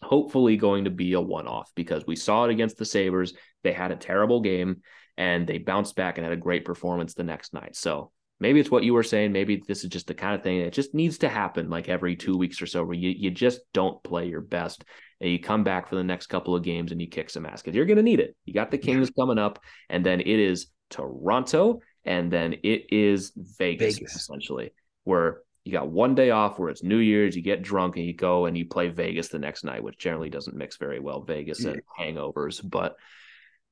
[0.02, 3.34] hopefully going to be a one off because we saw it against the Sabres.
[3.64, 4.82] They had a terrible game
[5.18, 7.76] and they bounced back and had a great performance the next night.
[7.76, 9.32] So maybe it's what you were saying.
[9.32, 12.16] Maybe this is just the kind of thing that just needs to happen like every
[12.16, 14.84] two weeks or so where you, you just don't play your best
[15.22, 17.62] and you come back for the next couple of games and you kick some ass
[17.62, 18.36] because you're going to need it.
[18.46, 19.60] You got the Kings coming up
[19.90, 24.16] and then it is Toronto and then it is Vegas, Vegas.
[24.16, 24.72] essentially,
[25.04, 28.14] where you got one day off where it's New Year's, you get drunk and you
[28.14, 31.66] go and you play Vegas the next night, which generally doesn't mix very well, Vegas
[31.66, 32.96] and hangovers, but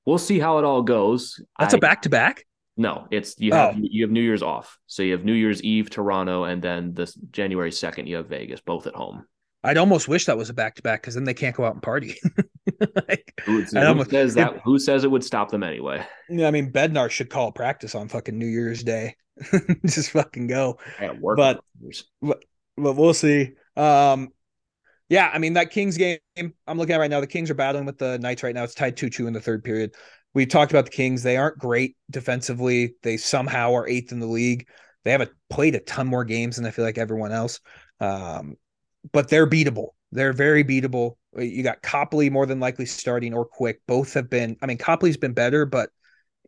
[0.05, 1.41] we'll see how it all goes.
[1.57, 2.46] That's a a back to back.
[2.77, 3.79] No, it's you have Oh.
[3.81, 4.77] you have New Year's off.
[4.87, 8.61] So you have New Year's Eve Toronto and then this January 2nd you have Vegas
[8.61, 9.25] both at home.
[9.63, 11.73] I'd almost wish that was a back to back because then they can't go out
[11.73, 12.15] and party.
[13.07, 16.05] like, Who, who almost- says that who says it would stop them anyway?
[16.29, 19.15] I mean, Bednar should call practice on fucking New Year's Day.
[19.85, 20.77] Just fucking go.
[20.99, 21.37] At work.
[21.37, 21.61] But-
[22.21, 22.43] but
[22.77, 23.53] but we'll see.
[23.75, 24.29] Um,
[25.09, 26.19] yeah, I mean that Kings game.
[26.37, 27.21] I'm looking at right now.
[27.21, 28.63] The Kings are battling with the Knights right now.
[28.63, 29.95] It's tied two two in the third period.
[30.37, 31.23] We talked about the Kings.
[31.23, 32.93] They aren't great defensively.
[33.01, 34.67] They somehow are eighth in the league.
[35.03, 37.59] They haven't played a ton more games than I feel like everyone else.
[37.99, 38.55] Um,
[39.11, 39.87] but they're beatable.
[40.11, 41.15] They're very beatable.
[41.35, 43.81] You got Copley more than likely starting or Quick.
[43.87, 44.57] Both have been.
[44.61, 45.89] I mean, Copley's been better, but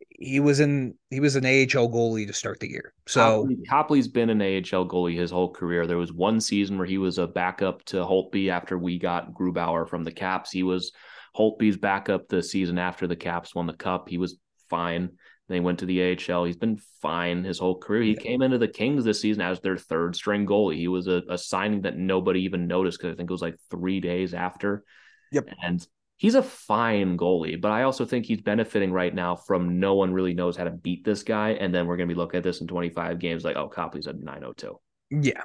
[0.08, 0.94] he was in.
[1.10, 2.94] He was an AHL goalie to start the year.
[3.08, 5.88] So Copley, Copley's been an AHL goalie his whole career.
[5.88, 9.88] There was one season where he was a backup to Holtby after we got Grubauer
[9.88, 10.52] from the Caps.
[10.52, 10.92] He was
[11.36, 14.08] Holtby's backup the season after the Caps won the Cup.
[14.08, 15.10] He was fine.
[15.48, 16.44] Then he went to the AHL.
[16.44, 18.02] He's been fine his whole career.
[18.02, 20.76] He came into the Kings this season as their third string goalie.
[20.76, 23.56] He was a, a signing that nobody even noticed because I think it was like
[23.68, 24.84] three days after.
[25.32, 25.48] Yep.
[25.62, 25.86] And
[26.18, 30.12] he's a fine goalie, but I also think he's benefiting right now from no one
[30.12, 31.50] really knows how to beat this guy.
[31.50, 34.06] And then we're going to be looking at this in 25 games like, oh, Copley's
[34.06, 34.78] a 902.
[35.10, 35.42] Yeah.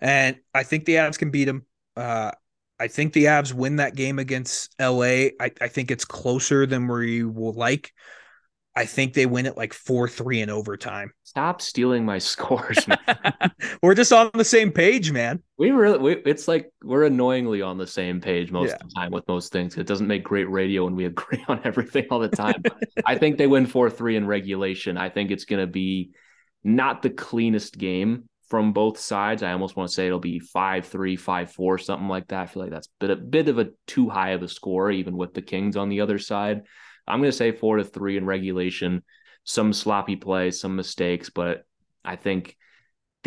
[0.00, 1.66] And I think the Avs can beat him.
[1.96, 2.32] Uh,
[2.80, 5.30] I think the Avs win that game against LA.
[5.40, 7.92] I, I think it's closer than we will like.
[8.76, 11.10] I think they win it like 4 3 in overtime.
[11.24, 12.98] Stop stealing my scores, man.
[13.82, 15.42] We're just on the same page, man.
[15.56, 18.74] we really, we, it's like we're annoyingly on the same page most Yeah.
[18.76, 19.76] of the time with most things.
[19.76, 22.62] It doesn't make great radio when we agree on everything all the time.
[23.04, 24.96] I think they win 4 3 in regulation.
[24.96, 26.10] I think it's going to be
[26.62, 29.42] not the cleanest game from both sides.
[29.42, 32.42] I almost want to say it'll be 5 3, 5 4, something like that.
[32.42, 34.90] I feel like that's a bit, a bit of a too high of a score,
[34.90, 36.62] even with the Kings on the other side.
[37.06, 39.02] I'm going to say 4 to 3 in regulation.
[39.44, 41.64] Some sloppy play, some mistakes, but
[42.04, 42.56] I think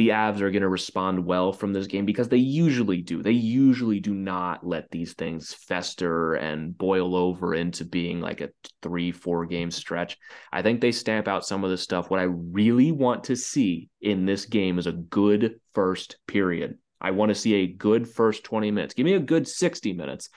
[0.01, 3.21] the Avs are going to respond well from this game because they usually do.
[3.21, 8.49] They usually do not let these things fester and boil over into being like a
[8.81, 10.17] three, four game stretch.
[10.51, 12.09] I think they stamp out some of this stuff.
[12.09, 16.79] What I really want to see in this game is a good first period.
[16.99, 18.95] I want to see a good first 20 minutes.
[18.95, 20.29] Give me a good 60 minutes.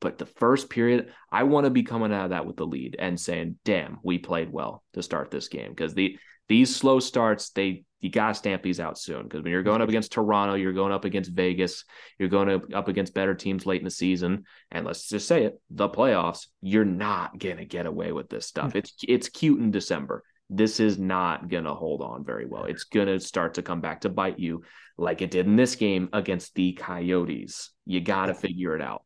[0.00, 2.96] But the first period, I want to be coming out of that with the lead
[2.98, 5.72] and saying, damn, we played well to start this game.
[5.72, 6.18] Because the
[6.48, 9.24] these slow starts, they you gotta stamp these out soon.
[9.24, 11.84] Because when you're going up against Toronto, you're going up against Vegas,
[12.18, 15.60] you're going up, against better teams late in the season, and let's just say it,
[15.70, 18.74] the playoffs, you're not gonna get away with this stuff.
[18.74, 20.22] It's it's cute in December.
[20.48, 22.64] This is not gonna hold on very well.
[22.64, 24.62] It's gonna start to come back to bite you,
[24.98, 27.70] like it did in this game against the Coyotes.
[27.86, 29.04] You gotta figure it out.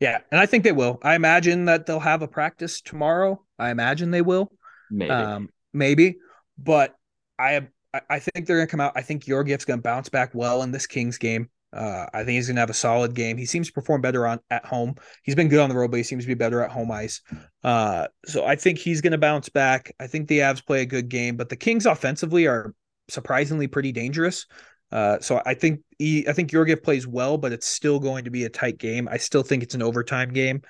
[0.00, 0.18] Yeah.
[0.30, 0.98] And I think they will.
[1.02, 3.44] I imagine that they'll have a practice tomorrow.
[3.58, 4.52] I imagine they will.
[4.90, 5.10] Maybe.
[5.10, 6.18] Um, maybe,
[6.56, 6.94] but
[7.38, 7.68] I
[8.10, 8.92] I think they're gonna come out.
[8.96, 11.48] I think Georgiev's gonna bounce back well in this Kings game.
[11.72, 13.36] Uh, I think he's gonna have a solid game.
[13.36, 14.94] He seems to perform better on at home.
[15.22, 17.20] He's been good on the road, but he seems to be better at home ice.
[17.64, 19.94] Uh, so I think he's gonna bounce back.
[19.98, 22.74] I think the Avs play a good game, but the Kings offensively are
[23.08, 24.46] surprisingly pretty dangerous.
[24.90, 28.30] Uh, so I think he, I think Georgiev plays well, but it's still going to
[28.30, 29.08] be a tight game.
[29.10, 30.62] I still think it's an overtime game,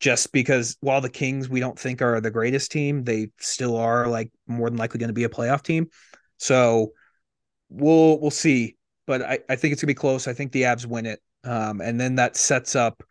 [0.00, 4.08] just because while the Kings we don't think are the greatest team, they still are
[4.08, 5.88] like more than likely going to be a playoff team.
[6.42, 6.92] So
[7.70, 8.76] we'll we'll see,
[9.06, 10.26] but I, I think it's gonna be close.
[10.26, 13.04] I think the Avs win it, um, and then that sets up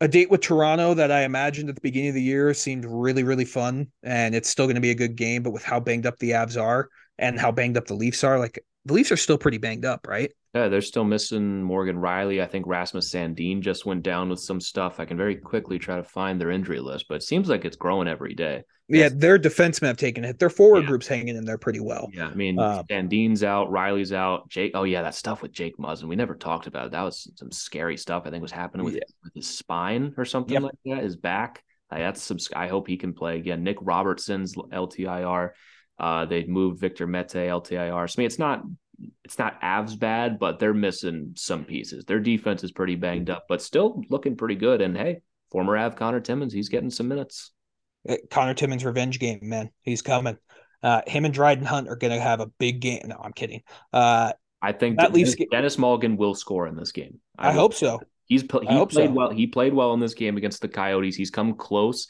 [0.00, 3.22] a date with Toronto that I imagined at the beginning of the year seemed really
[3.22, 5.42] really fun, and it's still to be a good game.
[5.42, 6.88] But with how banged up the Avs are
[7.18, 10.06] and how banged up the Leafs are, like the Leafs are still pretty banged up,
[10.08, 10.32] right?
[10.54, 12.42] Yeah, they're still missing Morgan Rielly.
[12.42, 15.00] I think Rasmus Sandin just went down with some stuff.
[15.00, 17.76] I can very quickly try to find their injury list, but it seems like it's
[17.76, 18.62] growing every day.
[18.88, 20.38] Yeah, their defensemen have taken it.
[20.38, 20.88] Their forward yeah.
[20.88, 22.10] group's hanging in there pretty well.
[22.12, 24.48] Yeah, I mean, uh, Sandin's out, Rielly's out.
[24.50, 26.04] Jake, oh yeah, that stuff with Jake Muzzin.
[26.04, 26.92] We never talked about it.
[26.92, 28.24] That was some scary stuff.
[28.26, 29.04] I think was happening with, yeah.
[29.22, 30.62] with his spine or something yep.
[30.64, 31.02] like that.
[31.02, 31.62] His back.
[31.90, 32.38] Like, that's some.
[32.54, 33.62] I hope he can play again.
[33.62, 35.50] Nick Robertson's LTIR.
[35.98, 38.10] Uh, they moved Victor Mete LTIR.
[38.10, 38.64] So I mean, it's not
[39.24, 42.04] it's not Avs bad, but they're missing some pieces.
[42.04, 44.82] Their defense is pretty banged up, but still looking pretty good.
[44.82, 45.20] And hey,
[45.50, 47.52] former Av Connor Timmins, he's getting some minutes.
[48.08, 49.70] Uh, Connor Timmins' revenge game, man.
[49.82, 50.38] He's coming.
[50.82, 53.02] Uh, him and Dryden Hunt are going to have a big game.
[53.06, 53.62] No, I'm kidding.
[53.92, 57.20] Uh, I think that Dennis, Denis Malgin will score in this game.
[57.38, 58.00] I, I hope so.
[58.26, 59.10] He's he played so.
[59.10, 59.30] well.
[59.30, 61.16] He played well in this game against the Coyotes.
[61.16, 62.08] He's come close.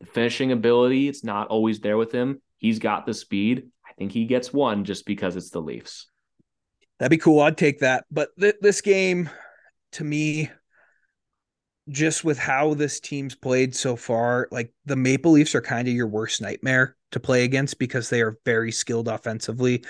[0.00, 2.42] The finishing ability, it's not always there with him.
[2.58, 3.68] He's got the speed.
[3.88, 6.08] I think he gets one just because it's the Leafs.
[6.98, 7.40] That'd be cool.
[7.40, 8.04] I'd take that.
[8.10, 9.30] But th- this game,
[9.92, 10.50] to me,
[11.88, 15.94] just with how this team's played so far, like the Maple Leafs are kind of
[15.94, 19.84] your worst nightmare to play against because they are very skilled offensively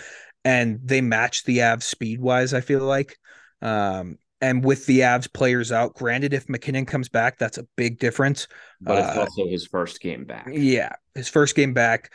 [0.44, 3.18] and they match the Avs speed wise, I feel like.
[3.60, 7.98] Um, and with the Avs players out, granted, if MacKinnon comes back, that's a big
[7.98, 8.48] difference.
[8.80, 10.48] But it's uh, also his first game back.
[10.50, 12.10] Yeah, his first game back.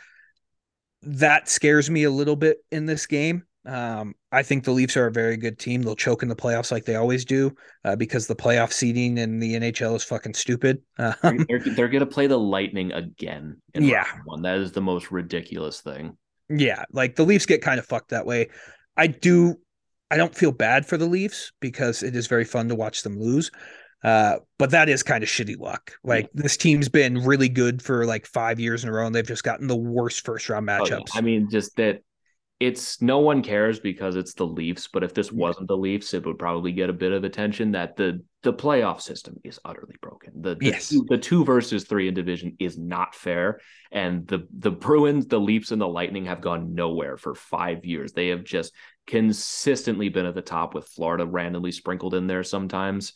[1.02, 3.44] That scares me a little bit in this game.
[3.68, 5.82] Um, I think the Leafs are a very good team.
[5.82, 7.54] They'll choke in the playoffs like they always do
[7.84, 10.82] uh, because the playoff seeding in the NHL is fucking stupid.
[11.22, 13.60] Um, they're, they're going to play the Lightning again.
[13.74, 16.16] yeah, one that is the most ridiculous thing.
[16.48, 18.48] Yeah, like the Leafs get kind of fucked that way.
[18.96, 19.56] I do.
[20.10, 23.18] I don't feel bad for the Leafs because it is very fun to watch them
[23.20, 23.50] lose.
[24.04, 25.92] Uh, but that is kind of shitty luck.
[26.04, 29.26] Like this team's been really good for like five years in a row, and they've
[29.26, 30.92] just gotten the worst first round matchups.
[30.92, 31.18] Oh, yeah.
[31.18, 32.02] I mean, just that
[32.60, 36.26] it's no one cares because it's the Leafs, but if this wasn't the Leafs, it
[36.26, 40.32] would probably get a bit of attention that the the playoff system is utterly broken.
[40.40, 40.88] The the, yes.
[40.88, 43.60] two, the two versus three in division is not fair.
[43.92, 48.12] And the the Bruins, the Leafs, and the Lightning have gone nowhere for five years.
[48.12, 48.74] They have just
[49.06, 53.12] consistently been at the top with Florida randomly sprinkled in there sometimes.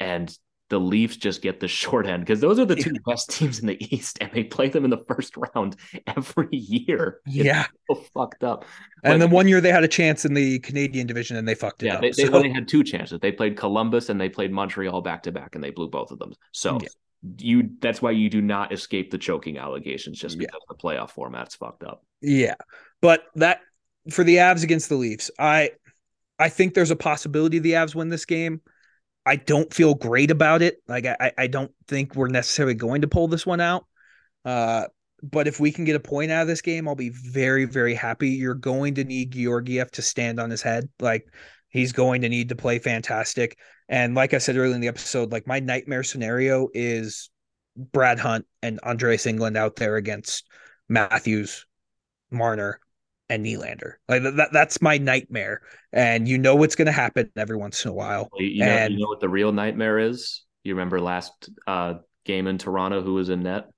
[0.00, 0.36] And
[0.70, 3.66] the Leafs just get the short end because those are the two best teams in
[3.66, 7.20] the East, and they play them in the first round every year.
[7.26, 8.64] Yeah, so fucked up.
[9.04, 11.82] And then one year they had a chance in the Canadian division, and they fucked
[11.82, 12.00] it yeah, up.
[12.00, 12.40] They, so.
[12.40, 13.20] they, had two chances.
[13.20, 16.18] They played Columbus and they played Montreal back to back, and they blew both of
[16.18, 16.32] them.
[16.52, 16.78] So.
[16.80, 16.88] Yeah.
[17.36, 20.74] You that's why you do not escape the choking allegations just because yeah.
[20.74, 22.02] the playoff format's fucked up.
[22.22, 22.54] Yeah.
[23.02, 23.60] But that
[24.10, 25.72] for the Avs against the Leafs, I
[26.38, 28.62] I think there's a possibility the Avs win this game.
[29.26, 30.82] I don't feel great about it.
[30.88, 33.86] Like I, I don't think we're necessarily going to pull this one out.
[34.44, 34.86] Uh,
[35.22, 37.94] but if we can get a point out of this game, I'll be very, very
[37.94, 38.30] happy.
[38.30, 40.88] You're going to need Georgiev to stand on his head.
[40.98, 41.26] Like
[41.68, 43.58] he's going to need to play fantastic.
[43.88, 47.30] And like I said earlier in the episode, like my nightmare scenario is
[47.76, 50.48] Brad Hunt and Andreas Englund out there against
[50.88, 51.66] Matthews,
[52.30, 52.80] Marner,
[53.30, 53.94] and Nylander.
[54.08, 55.62] Like that, that's my nightmare.
[55.92, 58.28] And you know what's going to happen every once in a while.
[58.36, 60.44] You know, and, you know what the real nightmare is?
[60.64, 63.70] You remember last uh, game in Toronto who was in net?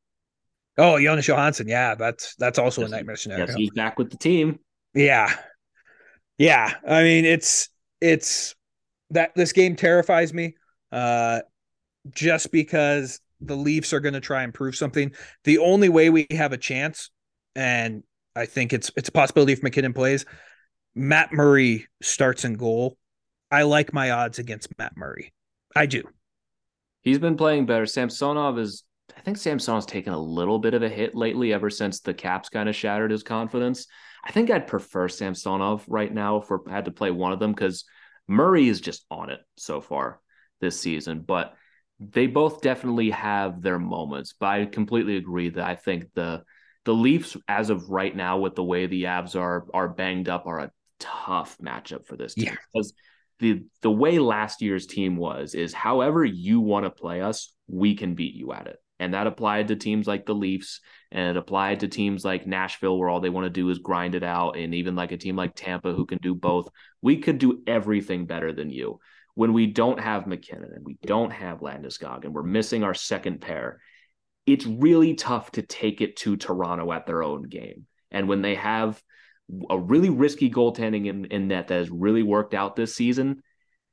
[0.79, 1.69] Oh, Jonas Johansson.
[1.69, 3.47] Yeah, that's that's also yes, a nightmare scenario.
[3.47, 4.59] Yes, he's back with the team.
[4.95, 5.33] Yeah.
[6.39, 6.73] Yeah.
[6.89, 7.69] I mean, it's
[8.01, 8.55] it's
[9.11, 10.55] that this game terrifies me.
[10.91, 11.41] Uh
[12.11, 15.13] just because the Leafs are going to try and prove something.
[15.45, 17.11] The only way we have a chance,
[17.55, 18.03] and
[18.35, 20.25] I think it's it's a possibility if MacKinnon plays.
[20.95, 22.97] Matt Murray starts in goal.
[23.51, 25.33] I like my odds against Matt Murray.
[25.75, 26.03] I do.
[27.03, 27.87] He's been playing better.
[27.87, 28.85] Samsonov is
[29.17, 32.49] I think Samsonov's taken a little bit of a hit lately ever since the Caps
[32.49, 33.87] kind of shattered his confidence.
[34.25, 37.53] I think I'd prefer Samsonov right now if I had to play one of them
[37.53, 37.85] because
[38.29, 40.21] Murray is just on it so far
[40.61, 41.21] this season.
[41.21, 41.55] But
[41.99, 44.35] they both definitely have their moments.
[44.39, 46.45] But I completely agree that I think the
[46.85, 50.47] The Leafs, as of right now, with the way the Avs are are banged up,
[50.47, 52.57] are a tough matchup for this team Yeah.
[52.73, 52.93] because
[53.39, 57.95] the the way last year's team was is however you want to play us, we
[57.95, 58.77] can beat you at it.
[59.01, 60.81] And that applied to teams like the Leafs
[61.11, 64.15] and it applied to teams like Nashville where all they want to do is grind
[64.15, 66.69] it out and even like a team like Tampa who can do both.
[67.01, 69.01] We could do everything better than you.
[69.35, 73.41] When we don't have MacKinnon and we don't have Landeskog and we're missing our second
[73.41, 73.81] pair,
[74.47, 77.87] it's really tough to take it to Toronto at their own game.
[78.11, 79.01] And when they have
[79.71, 83.43] a really risky goaltending in, in net that has really worked out this season,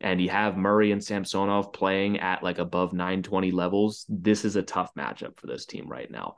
[0.01, 4.61] and you have Murray and Samsonov playing at like above 920 levels, this is a
[4.61, 6.35] tough matchup for this team right now.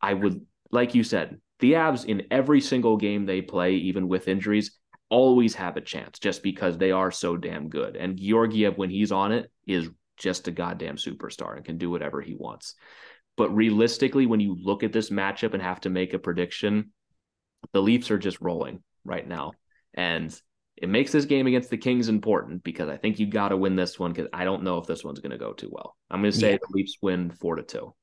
[0.00, 4.28] I would, like you said, the Avs in every single game they play, even with
[4.28, 4.76] injuries,
[5.08, 7.96] always have a chance just because they are so damn good.
[7.96, 12.20] And Georgiev, when he's on it, is just a goddamn superstar and can do whatever
[12.20, 12.74] he wants.
[13.36, 16.92] But realistically, when you look at this matchup and have to make a prediction,
[17.72, 19.52] the Leafs are just rolling right now.
[19.94, 20.38] And
[20.76, 23.76] it makes this game against the Kings important because I think you got to win
[23.76, 25.96] this one because I don't know if this one's going to go too well.
[26.10, 26.58] I'm going to say Yeah.
[26.60, 27.94] the Leafs win four to two.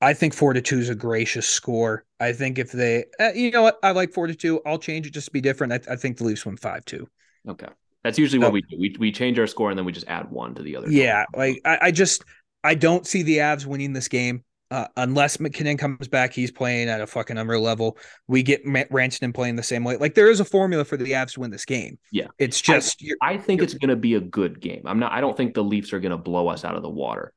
[0.00, 2.04] I think four to two is a gracious score.
[2.20, 4.60] I think if they, uh, you know what, I like four to two.
[4.66, 5.72] I'll change it just to be different.
[5.72, 7.08] I, I think the Leafs win five two.
[7.48, 7.68] Okay.
[8.04, 8.48] That's usually No.
[8.48, 8.76] what we do.
[8.78, 10.90] We, we change our score and then we just add one to the other.
[10.90, 12.24] Yeah, like I, I just
[12.66, 16.32] I don't see the Avs winning this game uh, unless MacKinnon comes back.
[16.32, 17.96] He's playing at a fucking unreal level.
[18.26, 19.96] We get Rantanen playing the same way.
[19.96, 21.98] Like there is a formula for the Avs to win this game.
[22.10, 22.26] Yeah.
[22.38, 24.82] It's just you're, I think it's going to be a good game.
[24.84, 25.12] I'm not.
[25.12, 27.32] I don't think the Leafs are going to blow us out of the water.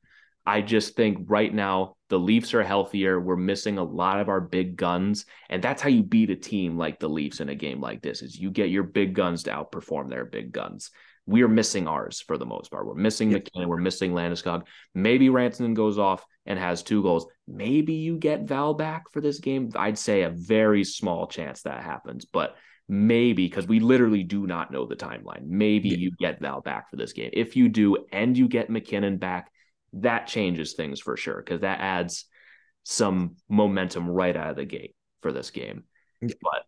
[0.46, 3.20] I just think right now the Leafs are healthier.
[3.20, 6.76] We're missing a lot of our big guns, and that's how you beat a team
[6.76, 9.50] like the Leafs in a game like this: is you get your big guns to
[9.50, 10.90] outperform their big guns.
[11.26, 12.86] We are missing ours for the most part.
[12.86, 13.68] We're missing MacKinnon.
[13.68, 14.66] We're missing Landeskog.
[14.94, 17.26] Maybe Rantanen goes off and has two goals.
[17.46, 19.70] Maybe you get Val back for this game.
[19.76, 22.56] I'd say a very small chance that happens, but
[22.88, 25.46] maybe because we literally do not know the timeline.
[25.46, 27.30] Maybe you get Val back for this game.
[27.32, 29.52] If you do, and you get MacKinnon back,
[29.92, 32.24] that changes things for sure because that adds
[32.82, 35.84] some momentum right out of the gate for this game.
[36.20, 36.64] But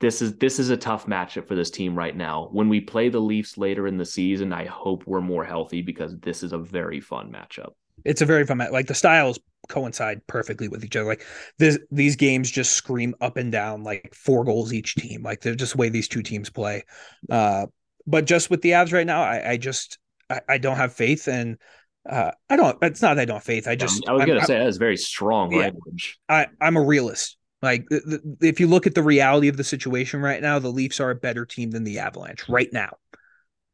[0.00, 2.48] this is this is a tough matchup for this team right now.
[2.52, 6.18] When we play the Leafs later in the season, I hope we're more healthy because
[6.20, 7.72] this is a very fun matchup.
[8.04, 8.72] it's a very fun match.
[8.72, 9.38] Like the styles
[9.68, 11.06] coincide perfectly with each other.
[11.06, 11.24] Like
[11.58, 15.22] this these games just scream up and down like four goals each team.
[15.22, 16.84] Like they're just the way these two teams play.
[17.30, 17.66] Uh,
[18.06, 19.98] but just with the Avs right now, I, I just
[20.30, 21.58] I, I don't have faith and
[22.08, 22.78] uh, I don't.
[22.80, 23.68] It's not that I don't have faith.
[23.68, 25.58] I just I was I'm- gonna I'm- say that is very strong Yeah.
[25.58, 26.18] language.
[26.26, 27.36] I, I'm a realist.
[27.62, 27.86] Like
[28.40, 31.14] if you look at the reality of the situation right now, the Leafs are a
[31.14, 32.96] better team than the Avalanche right now.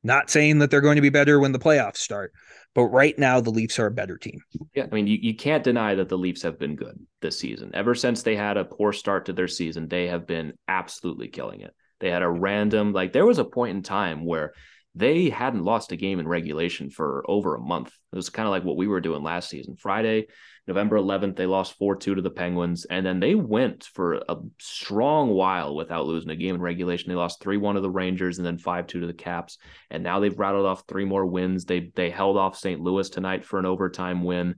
[0.03, 2.32] Not saying that they're going to be better when the playoffs start,
[2.74, 4.41] but right now the Leafs are a better team.
[4.72, 7.72] Yeah, I mean, you, you can't deny that the Leafs have been good this season.
[7.74, 11.62] Ever since they had a poor start to their season, they have been absolutely killing
[11.62, 11.74] it.
[11.99, 14.53] They had a random, like, there was a point in time where
[14.97, 17.92] they hadn't lost a game in regulation for over a month.
[18.12, 19.76] It was kind of like what we were doing last season.
[19.76, 20.28] Friday,
[20.66, 24.36] November 11th, they lost 4 2 to the Penguins, and then they went for a
[24.59, 27.11] strong while without losing a game in regulation.
[27.11, 29.59] They lost 3 1 to the Rangers and then 5 2 to the Caps,
[29.90, 31.66] and now they've rattled off three more wins.
[31.66, 32.80] They, they held off St.
[32.80, 34.55] Louis tonight for an overtime win.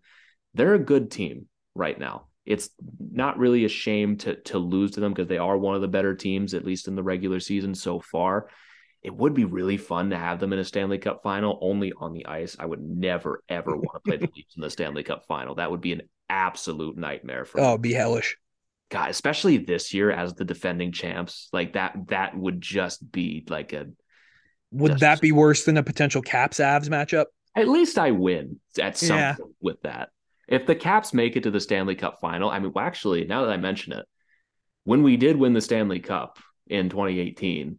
[0.55, 2.29] They're a good team right now.
[2.47, 2.71] It's
[3.01, 5.89] not really a shame to, to lose to them because they are one of the
[5.89, 8.49] better teams, at least in the regular season so far
[9.03, 12.13] it would be really fun to have them in a Stanley Cup final only on
[12.13, 12.57] the ice.
[12.59, 15.55] I would never, ever want to play the Leafs in the Stanley Cup final.
[15.55, 18.37] That would be an absolute nightmare for Oh, be hellish.
[18.91, 21.49] God, especially this year as the defending champs.
[21.53, 23.87] Like that, that would just be like a
[24.73, 27.27] Would Just- that be worse than a potential Caps Avs matchup?
[27.57, 29.35] at least I win at some Yeah.
[29.35, 30.11] point with that.
[30.49, 33.45] If the Caps make it to the Stanley Cup final, I mean, well, actually, now
[33.45, 34.07] that I mention it,
[34.85, 36.39] when we did win the Stanley Cup
[36.69, 37.79] in 2018,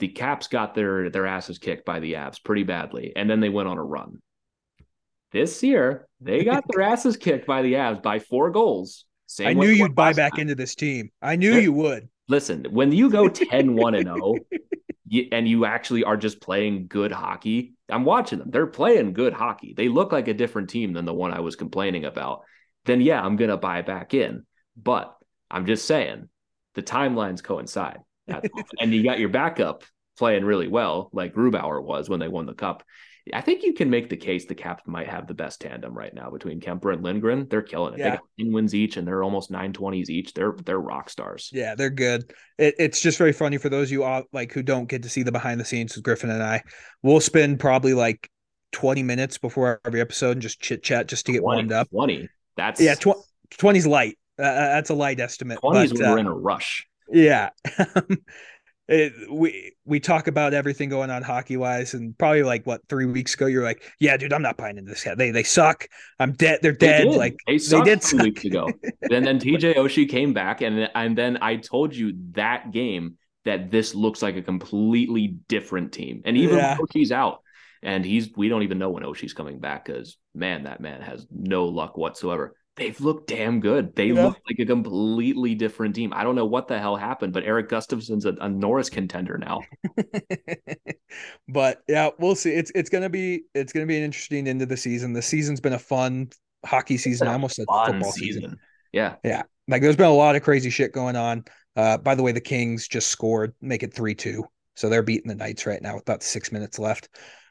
[0.00, 3.48] the Caps got their their asses kicked by the Avs pretty badly, and then they
[3.48, 4.18] went on a run.
[5.32, 9.04] This year, they got their asses kicked by the Avs by four goals.
[9.26, 10.40] Same I knew you'd buy back time.
[10.40, 11.10] into this team.
[11.22, 12.08] I knew you would.
[12.28, 14.04] Listen, when you go 10 1 and
[15.10, 18.50] 0 and you actually are just playing good hockey, I'm watching them.
[18.50, 19.74] They're playing good hockey.
[19.76, 22.42] They look like a different team than the one I was complaining about.
[22.86, 24.46] Then, yeah, I'm going to buy back in.
[24.76, 25.14] But
[25.50, 26.28] I'm just saying
[26.74, 27.98] the timelines coincide.
[28.80, 29.84] And you got your backup
[30.18, 32.82] playing really well, like Grubauer was when they won the cup.
[33.32, 36.12] I think you can make the case the Caps might have the best tandem right
[36.12, 37.46] now between Kuemper and Lindgren.
[37.48, 37.98] They're killing it.
[37.98, 38.16] They Yeah.
[38.16, 40.32] got 10 wins each and they're almost 920s each.
[40.32, 41.50] They're they're rock stars.
[41.52, 42.32] Yeah, they're good.
[42.58, 45.08] It, it's just very funny for those of you all, like who don't get to
[45.08, 46.62] see the behind the scenes with Griffin and I.
[47.02, 48.28] We'll spend probably like
[48.72, 51.90] 20 minutes before every episode and just chit chat just to get 20, warmed up.
[51.90, 52.28] 20.
[52.56, 53.22] That's Yeah, tw-
[53.58, 54.18] 20's light.
[54.38, 55.58] Uh, that's a light estimate.
[55.60, 56.86] Twenties but, when we're uh, in a rush.
[57.12, 57.50] Yeah.
[58.92, 63.06] It, we we talk about everything going on hockey wise, and probably like what three
[63.06, 65.06] weeks ago, you're like, "Yeah, dude, I'm not buying into this.
[65.16, 65.86] They they suck.
[66.18, 66.58] I'm dead.
[66.60, 67.04] They're dead.
[67.04, 67.16] did.
[67.16, 68.22] Like they, they did two suck.
[68.22, 68.66] weeks ago.
[69.12, 73.70] and then TJ Oshie came back, and and then I told you that game that
[73.70, 76.22] this looks like a completely different team.
[76.24, 76.76] And even Yeah.
[76.76, 77.42] Oshie's out,
[77.84, 81.28] and he's we don't even know when Oshie's coming back because man, that man has
[81.30, 82.56] no luck whatsoever.
[82.80, 83.94] They've looked damn good.
[83.94, 84.24] They Yeah.
[84.24, 86.14] look like a completely different team.
[86.14, 89.60] I don't know what the hell happened, but Erik Gustafsson's a, a Norris contender now.
[91.48, 92.52] but yeah, we'll see.
[92.52, 95.12] It's it's gonna be it's gonna be an interesting end of the season.
[95.12, 96.30] The season's been a fun
[96.64, 97.28] hockey season.
[97.28, 98.42] I almost said football season.
[98.42, 98.58] season.
[98.92, 99.16] Yeah.
[99.24, 101.44] Yeah, like there's been a lot of crazy shit going on.
[101.76, 105.28] Uh, by the way, the Kings just scored, make it three two, so they're beating
[105.28, 107.10] the Knights right now with about six minutes left.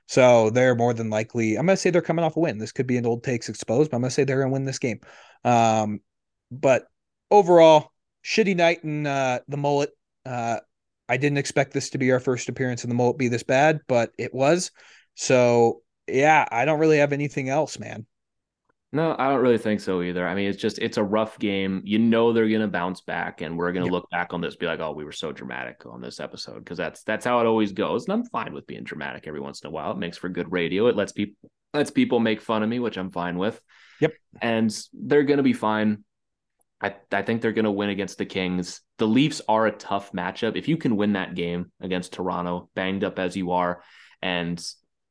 [0.10, 1.56] So they're more than likely.
[1.56, 2.58] I'm gonna say they're coming off a win.
[2.58, 4.80] This could be an old takes exposed, but I'm gonna say they're gonna win this
[4.80, 5.02] game.
[5.44, 6.00] Um,
[6.50, 6.88] but
[7.30, 7.92] overall,
[8.26, 9.92] shitty night in uh, the mullet.
[10.26, 10.62] Uh,
[11.08, 13.82] I didn't expect this to be our first appearance in the mullet be this bad,
[13.88, 14.72] but it was.
[15.14, 18.08] So yeah, I don't really have anything else, man.
[18.92, 20.28] No, I don't really think so either.
[20.28, 21.82] I mean, it's just it's a rough game.
[21.86, 23.92] You know they're gonna bounce back, and we're gonna Yep.
[23.92, 26.78] look back on this, be like, "Oh, we were so dramatic on this episode," because
[26.80, 28.06] that's that's how it always goes.
[28.06, 29.92] And I'm fine with being dramatic every once in a while.
[29.92, 30.88] It makes for good radio.
[30.88, 33.62] It lets people lets people make fun of me, which I'm fine with.
[34.00, 34.14] Yep.
[34.42, 36.04] And they're gonna be fine.
[36.82, 38.82] I I think they're gonna win against the Kings.
[38.98, 40.56] The Leafs are a tough matchup.
[40.56, 43.84] If you can win that game against Toronto, banged up as you are,
[44.24, 44.60] and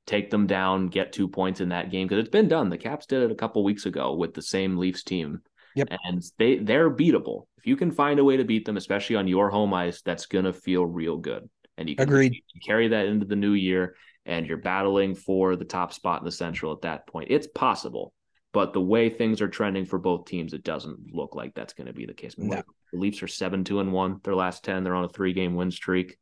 [0.09, 2.71] take them down, get two points in that game because it's been done.
[2.71, 5.41] The Caps did it a couple weeks ago with the same Leafs team.
[5.77, 5.89] Yep.
[6.05, 7.47] And they they're beatable.
[7.59, 10.27] If you can find a way to beat them, especially on your home ice, that's
[10.27, 11.49] gonna feel real good.
[11.77, 12.35] And you can, Agreed.
[12.35, 13.95] you can carry that into the new year
[14.27, 17.29] and you're battling for the top spot in the central at that point.
[17.31, 18.13] It's possible.
[18.53, 21.87] But the way things are trending for both teams, it doesn't look like that's going
[21.87, 22.35] to be the case.
[22.37, 22.63] No.
[22.93, 24.21] The Leafs are seven, two, and one.
[24.25, 26.17] Their last ten, they're on a three game win streak.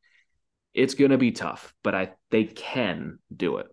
[0.74, 3.68] It's going to be tough, but I they can do it.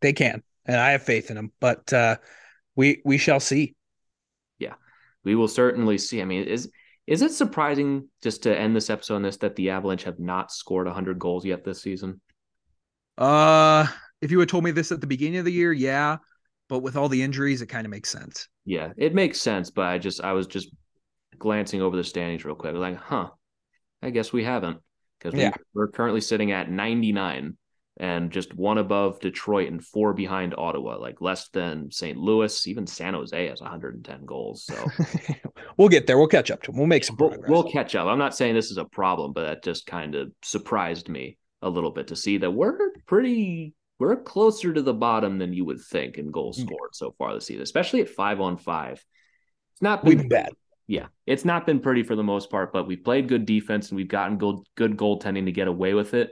[0.00, 1.52] They can, and I have faith in them.
[1.60, 2.16] But uh,
[2.76, 3.74] we we shall see.
[4.58, 4.74] Yeah,
[5.24, 6.22] we will certainly see.
[6.22, 6.70] I mean, is
[7.06, 10.52] is it surprising just to end this episode on this that the Avalanche have not
[10.52, 12.20] scored 100 goals yet this season?
[13.16, 13.86] Uh,
[14.20, 16.18] if you had told me this at the beginning of the year, yeah,
[16.68, 18.48] but with all the injuries, it kind of makes sense.
[18.64, 20.70] Yeah, it makes sense, but I just I was just
[21.38, 22.74] glancing over the standings real quick.
[22.74, 23.30] Like, huh,
[24.02, 24.80] I guess we haven't
[25.18, 25.52] because Yeah.
[25.74, 27.57] we're currently sitting at 99
[27.98, 32.16] and just one above Detroit and four behind Ottawa, like less than St.
[32.16, 32.66] Louis.
[32.66, 34.64] Even San Jose has 110 goals.
[34.64, 34.74] So
[35.76, 36.16] we'll get there.
[36.16, 36.78] We'll catch up to them.
[36.78, 37.50] We'll make some we'll, progress.
[37.50, 38.06] we'll catch up.
[38.06, 41.68] I'm not saying this is a problem, but that just kind of surprised me a
[41.68, 45.80] little bit to see that we're pretty we're closer to the bottom than you would
[45.80, 46.66] think in goals Yeah.
[46.66, 49.04] scored so far this season, especially at five on five.
[49.72, 50.52] It's not We've been been bad.
[50.86, 53.96] yeah, it's not been pretty for the most part, but we've played good defense and
[53.96, 56.30] we've gotten good good goaltending to get away with it.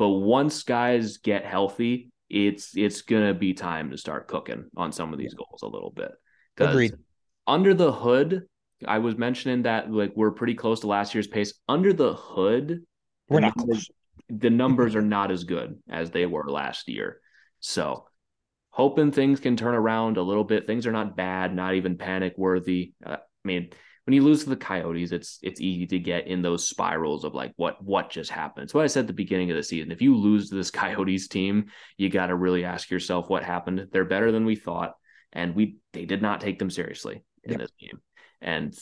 [0.00, 5.12] But once guys get healthy, it's it's gonna be time to start cooking on some
[5.12, 6.10] of these goals a little bit.
[6.56, 6.94] Agreed.
[7.46, 8.46] Under the hood,
[8.88, 11.52] I was mentioning that like we're pretty close to last year's pace.
[11.68, 12.80] Under the hood,
[13.28, 13.90] We're the not numbers-
[14.30, 17.20] the numbers are not as good as they were last year.
[17.58, 18.06] So
[18.70, 20.66] hoping things can turn around a little bit.
[20.66, 22.94] Things are not bad, not even panic worthy.
[23.04, 23.68] Uh, I mean,
[24.10, 27.32] when you lose to the Coyotes, it's it's easy to get in those spirals of
[27.32, 28.64] like what what just happened.
[28.64, 29.92] It's what I said at the beginning of the season.
[29.92, 33.86] If you lose to this Coyotes team, you got to really ask yourself what happened.
[33.92, 34.94] They're better than we thought,
[35.32, 37.60] and we they did not take them seriously in Yep.
[37.60, 38.00] this game.
[38.40, 38.76] And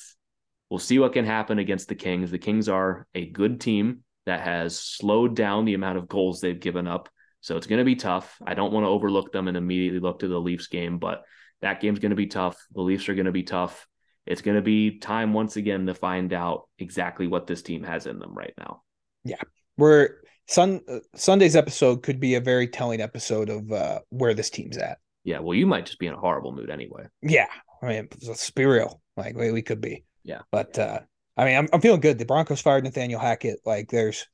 [0.71, 2.31] we'll see what can happen against the Kings.
[2.31, 6.59] The Kings are a good team that has slowed down the amount of goals they've
[6.59, 7.11] given up.
[7.43, 8.35] So it's going to be tough.
[8.47, 11.23] I don't want to overlook them and immediately look to the Leafs game, but
[11.61, 12.57] that game's going to be tough.
[12.75, 13.87] The Leafs are going to be tough.
[14.29, 18.07] It's going to be time once again to find out exactly what this team has
[18.07, 18.83] in them right now.
[19.25, 19.41] Yeah.
[19.79, 24.51] We're Sun uh, Sunday's episode could be a very telling episode of uh, where this
[24.51, 24.99] team's at.
[25.25, 27.07] Yeah, well, you might just be in a horrible mood anyway.
[27.23, 27.49] Yeah,
[27.83, 29.01] I mean, let's be real.
[29.17, 30.05] Like we, we could be.
[30.25, 30.41] Yeah.
[30.51, 31.01] But uh,
[31.37, 32.19] I mean, I'm I'm feeling good.
[32.19, 33.61] The Broncos fired Nathaniel Hackett.
[33.65, 34.27] Like there's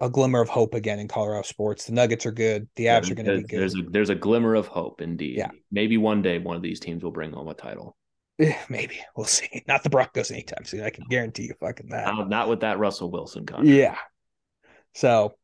[0.00, 1.86] a glimmer of hope again in Colorado sports.
[1.86, 2.68] The Nuggets are good.
[2.76, 3.60] The Avs are going to be good.
[3.60, 5.38] There's a there's a glimmer of hope indeed.
[5.38, 5.50] Yeah.
[5.70, 7.96] Maybe one day one of these teams will bring home a title.
[8.38, 9.62] Eh, Maybe we'll see.
[9.68, 10.82] Not the Broncos anytime soon.
[10.82, 12.06] I can guarantee you fucking that.
[12.06, 13.68] Not, not with that Russell Wilson contract.
[13.68, 13.96] Yeah.
[14.94, 15.34] So,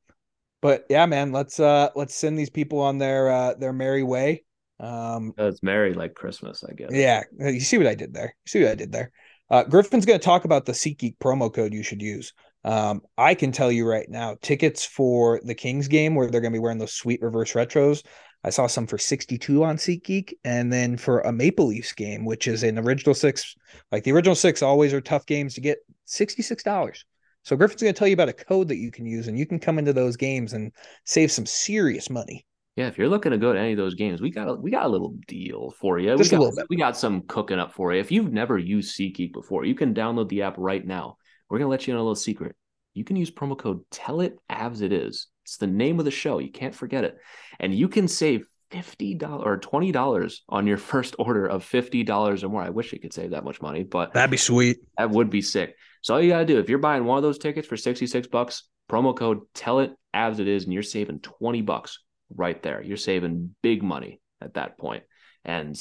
[0.60, 4.44] but yeah, man, let's uh let's send these people on their uh their merry way.
[4.78, 6.90] Um It's merry like Christmas, I guess.
[6.92, 8.34] yeah, you see what I did there.
[8.44, 9.10] You see what I did there.
[9.50, 12.32] Uh Griffin's gonna talk about the SeatGeek promo code you should use.
[12.64, 16.52] Um, I can tell you right now, tickets for the Kings game where they're going
[16.52, 18.02] to be wearing those sweet reverse retros.
[18.42, 22.46] I saw some for 62 on SeatGeek, and then for a Maple Leafs game, which
[22.46, 23.54] is an original six,
[23.92, 25.78] like the original six always are tough games to get,
[26.08, 27.04] $66.
[27.42, 29.46] So Griffin's going to tell you about a code that you can use, and you
[29.46, 30.72] can come into those games and
[31.04, 32.46] save some serious money.
[32.76, 34.70] Yeah, if you're looking to go to any of those games, we got a, we
[34.70, 36.16] got a little deal for you.
[36.16, 36.66] Just we a got, little bit.
[36.70, 38.00] We got some cooking up for you.
[38.00, 41.16] If you've never used SeatGeek before, you can download the app right now.
[41.50, 42.54] We're gonna let you know a little secret.
[42.94, 45.26] You can use promo code Tell It Avs It Is.
[45.44, 46.38] It's the name of the show.
[46.38, 47.18] You can't forget it,
[47.58, 52.02] and you can save fifty dollars or twenty dollars on your first order of fifty
[52.04, 52.62] dollars or more.
[52.62, 54.78] I wish you could save that much money, but That'd be sweet.
[54.96, 55.74] that would be sick.
[56.02, 58.26] So all you gotta do if you're buying one of those tickets for sixty six
[58.26, 61.98] bucks, promo code Tell It Avs It Is, and you're saving twenty bucks
[62.34, 62.80] right there.
[62.82, 65.02] You're saving big money at that point,
[65.44, 65.76] and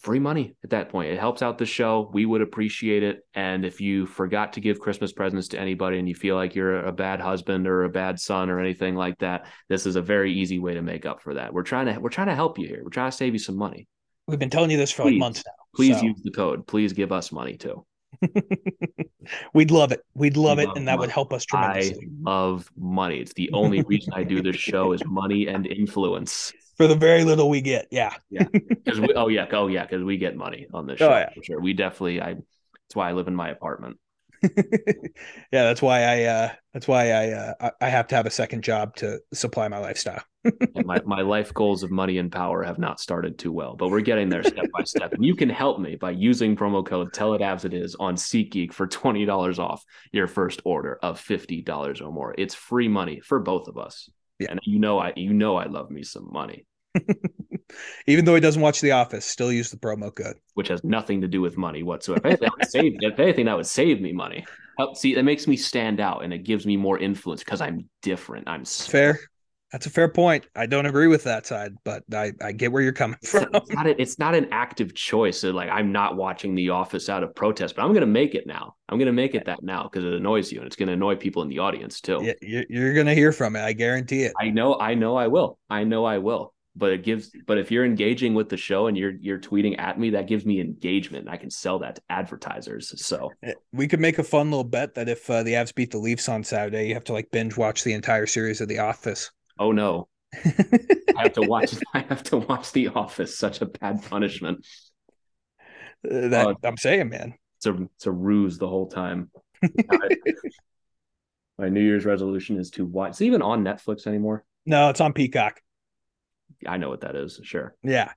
[0.00, 1.10] free money at that point.
[1.10, 2.10] It helps out the show.
[2.12, 3.20] We would appreciate it.
[3.34, 6.84] And if you forgot to give Christmas presents to anybody and you feel like you're
[6.84, 10.32] a bad husband or a bad son or anything like that, this is a very
[10.32, 11.52] easy way to make up for that.
[11.52, 12.82] We're trying to we're trying to help you here.
[12.82, 13.88] We're trying to save you some money.
[14.26, 15.12] We've been telling you this for Please.
[15.12, 15.52] like months now.
[15.74, 16.66] Please so use the code.
[16.66, 17.84] Please give us money too.
[19.54, 20.00] we'd love it.
[20.14, 22.06] We'd love We it, love and that would help us tremendously.
[22.06, 23.18] I love money.
[23.18, 26.52] It's the only reason I do this show is money and influence.
[26.76, 28.14] For the very little we get, yeah.
[28.30, 31.30] Because we, oh yeah, oh yeah, because we get money on this Oh, show yeah.
[31.34, 31.60] for sure.
[31.60, 32.34] We definitely, I.
[32.34, 33.98] That's why I live in my apartment.
[34.42, 38.62] yeah, that's why I uh that's why I uh I- have to have a second
[38.62, 40.22] job to supply my lifestyle.
[40.74, 43.88] And my my life goals of money and power have not started too well, but
[43.88, 45.14] we're getting there step by step.
[45.14, 48.16] And you can help me by using promo code Tell It Avs It Is on
[48.16, 49.82] SeatGeek for twenty dollars off
[50.12, 52.34] your first order of fifty dollars or more.
[52.36, 54.10] It's free money for both of us.
[54.38, 54.48] Yeah.
[54.50, 56.66] And you know I you know I love me some money.
[58.06, 60.36] Even though he doesn't watch The Office, still use the promo code.
[60.54, 62.28] which has nothing to do with money whatsoever.
[62.28, 64.44] If anything, that would save, if anything, that would save me money.
[64.78, 67.88] Help, see, that makes me stand out and it gives me more influence because I'm
[68.02, 68.48] different.
[68.48, 69.18] I'm Fair.
[69.74, 70.46] That's a fair point.
[70.54, 73.48] I don't agree with that side, but I, I get where you're coming from.
[73.52, 75.40] it's not a, it's not an active choice.
[75.40, 78.46] So like I'm not watching The Office out of protest, but I'm gonna make it
[78.46, 78.76] now.
[78.88, 81.42] I'm gonna make it that now because it annoys you and it's gonna annoy people
[81.42, 82.20] in the audience too.
[82.22, 83.62] Yeah, you're, you're gonna hear from it.
[83.62, 84.32] I guarantee it.
[84.40, 85.58] I know, I know, I will.
[85.68, 86.54] I know, I will.
[86.76, 87.32] But it gives.
[87.44, 90.46] But if you're engaging with the show and you're you're tweeting at me, that gives
[90.46, 91.24] me engagement.
[91.24, 92.92] And I can sell that to advertisers.
[93.04, 93.32] So
[93.72, 96.28] We could make a fun little bet that if uh, the Avs beat the Leafs
[96.28, 99.32] on Saturday, you have to like binge watch the entire series of The Office.
[99.58, 101.74] Oh no, I have to watch.
[101.94, 103.36] I have to watch The Office.
[103.36, 104.66] Such a bad punishment.
[106.08, 107.34] Uh, that Uh, I'm saying, man.
[107.56, 109.30] It's a it's a ruse the whole time.
[111.58, 113.10] My New Year's resolution is to watch.
[113.10, 114.44] It's even on Netflix anymore.
[114.66, 115.60] No, it's on Peacock.
[116.66, 117.40] I know what that is.
[117.42, 117.74] Sure.
[117.82, 118.12] Yeah.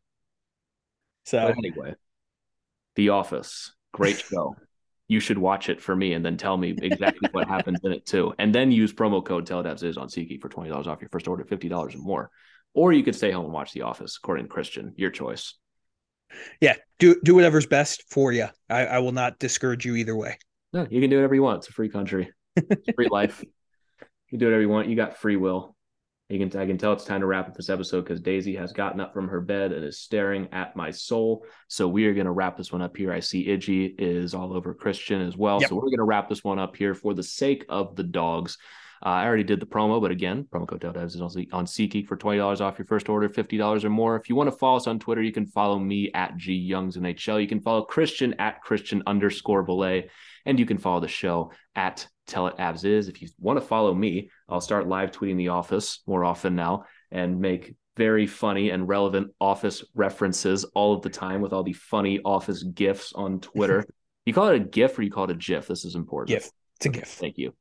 [1.25, 1.95] So But anyway,
[2.95, 4.55] The Office, great show.
[5.07, 8.05] You should watch it for me and then tell me exactly what happens in it
[8.05, 8.33] too.
[8.39, 11.01] And then use promo code Tell It Avs is on SeatGeek for twenty dollars off
[11.01, 12.29] your first order, fifty dollars or more.
[12.73, 14.93] Or you could stay home and watch The Office, according to Christian.
[14.97, 15.53] Your choice.
[16.59, 18.47] yeah, do do whatever's best for you.
[18.69, 20.37] I, I will not discourage you either way.
[20.73, 21.59] No, you can do whatever you want.
[21.59, 23.41] It's a free country, It's free life.
[24.01, 24.89] You can do whatever you want.
[24.89, 25.76] You got free will.
[26.29, 28.73] You can I can tell it's time to wrap up this episode because Daisy has
[28.73, 31.45] gotten up from her bed and is staring at my soul.
[31.69, 33.13] So we are going to wrap this one up here.
[33.13, 35.61] I see Iggy is all over Christian as well.
[35.61, 35.69] Yep.
[35.69, 38.57] So we're going to wrap this one up here for the sake of the dogs.
[39.05, 41.29] Uh, I already did the promo, but again, promo code Tell It Avs is on,
[41.53, 44.15] on SeatGeek for twenty dollars off your first order, fifty dollars or more.
[44.17, 46.97] If you want to follow us on Twitter, you can follow me at G Youngs
[46.97, 47.41] NHL.
[47.41, 50.03] You can follow Christian at Christian underscore Bolle,
[50.45, 53.07] and you can follow the show at Tell It Avs Is.
[53.07, 56.85] If you want to follow me, I'll start live tweeting The Office more often now
[57.11, 61.73] and make very funny and relevant Office references all of the time with all the
[61.73, 63.85] funny Office gifs on Twitter.
[64.25, 65.67] you call it a GIF or you call it a GIF?
[65.67, 66.37] This is important.
[66.39, 66.51] GIF.
[66.77, 67.07] It's a gif.
[67.07, 67.53] Thank you.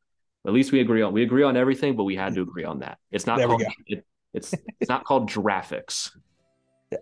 [0.47, 2.81] At least we agree on we agree on everything, but we had to agree on
[2.81, 2.99] that.
[3.11, 6.11] It's not There called, it, it's it's not called graphics.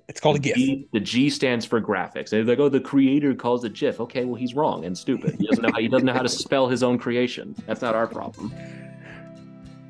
[0.09, 0.57] It's called a gift.
[0.57, 2.33] G, the G stands for graphics.
[2.33, 4.01] And they're like, oh, the creator calls it GIF.
[4.01, 5.37] Okay, well, he's wrong and stupid.
[5.39, 7.55] He doesn't know how he doesn't know how to spell his own creation.
[7.67, 8.55] That's not our problem.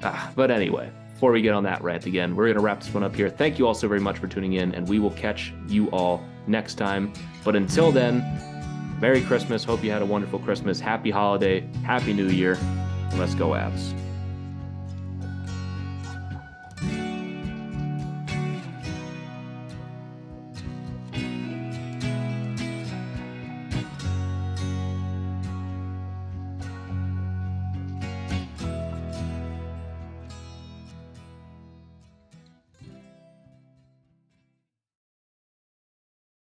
[0.02, 3.04] Ah, but anyway, before we get on that rant again, we're gonna wrap this one
[3.04, 3.30] up here.
[3.30, 6.24] Thank you all so very much for tuning in, and we will catch you all
[6.48, 7.12] next time.
[7.44, 8.18] But until then,
[9.00, 9.62] Merry Christmas.
[9.64, 10.80] Hope you had a wonderful Christmas.
[10.80, 11.60] Happy holiday.
[11.84, 12.58] Happy New Year.
[13.16, 13.94] Let's go, Avs.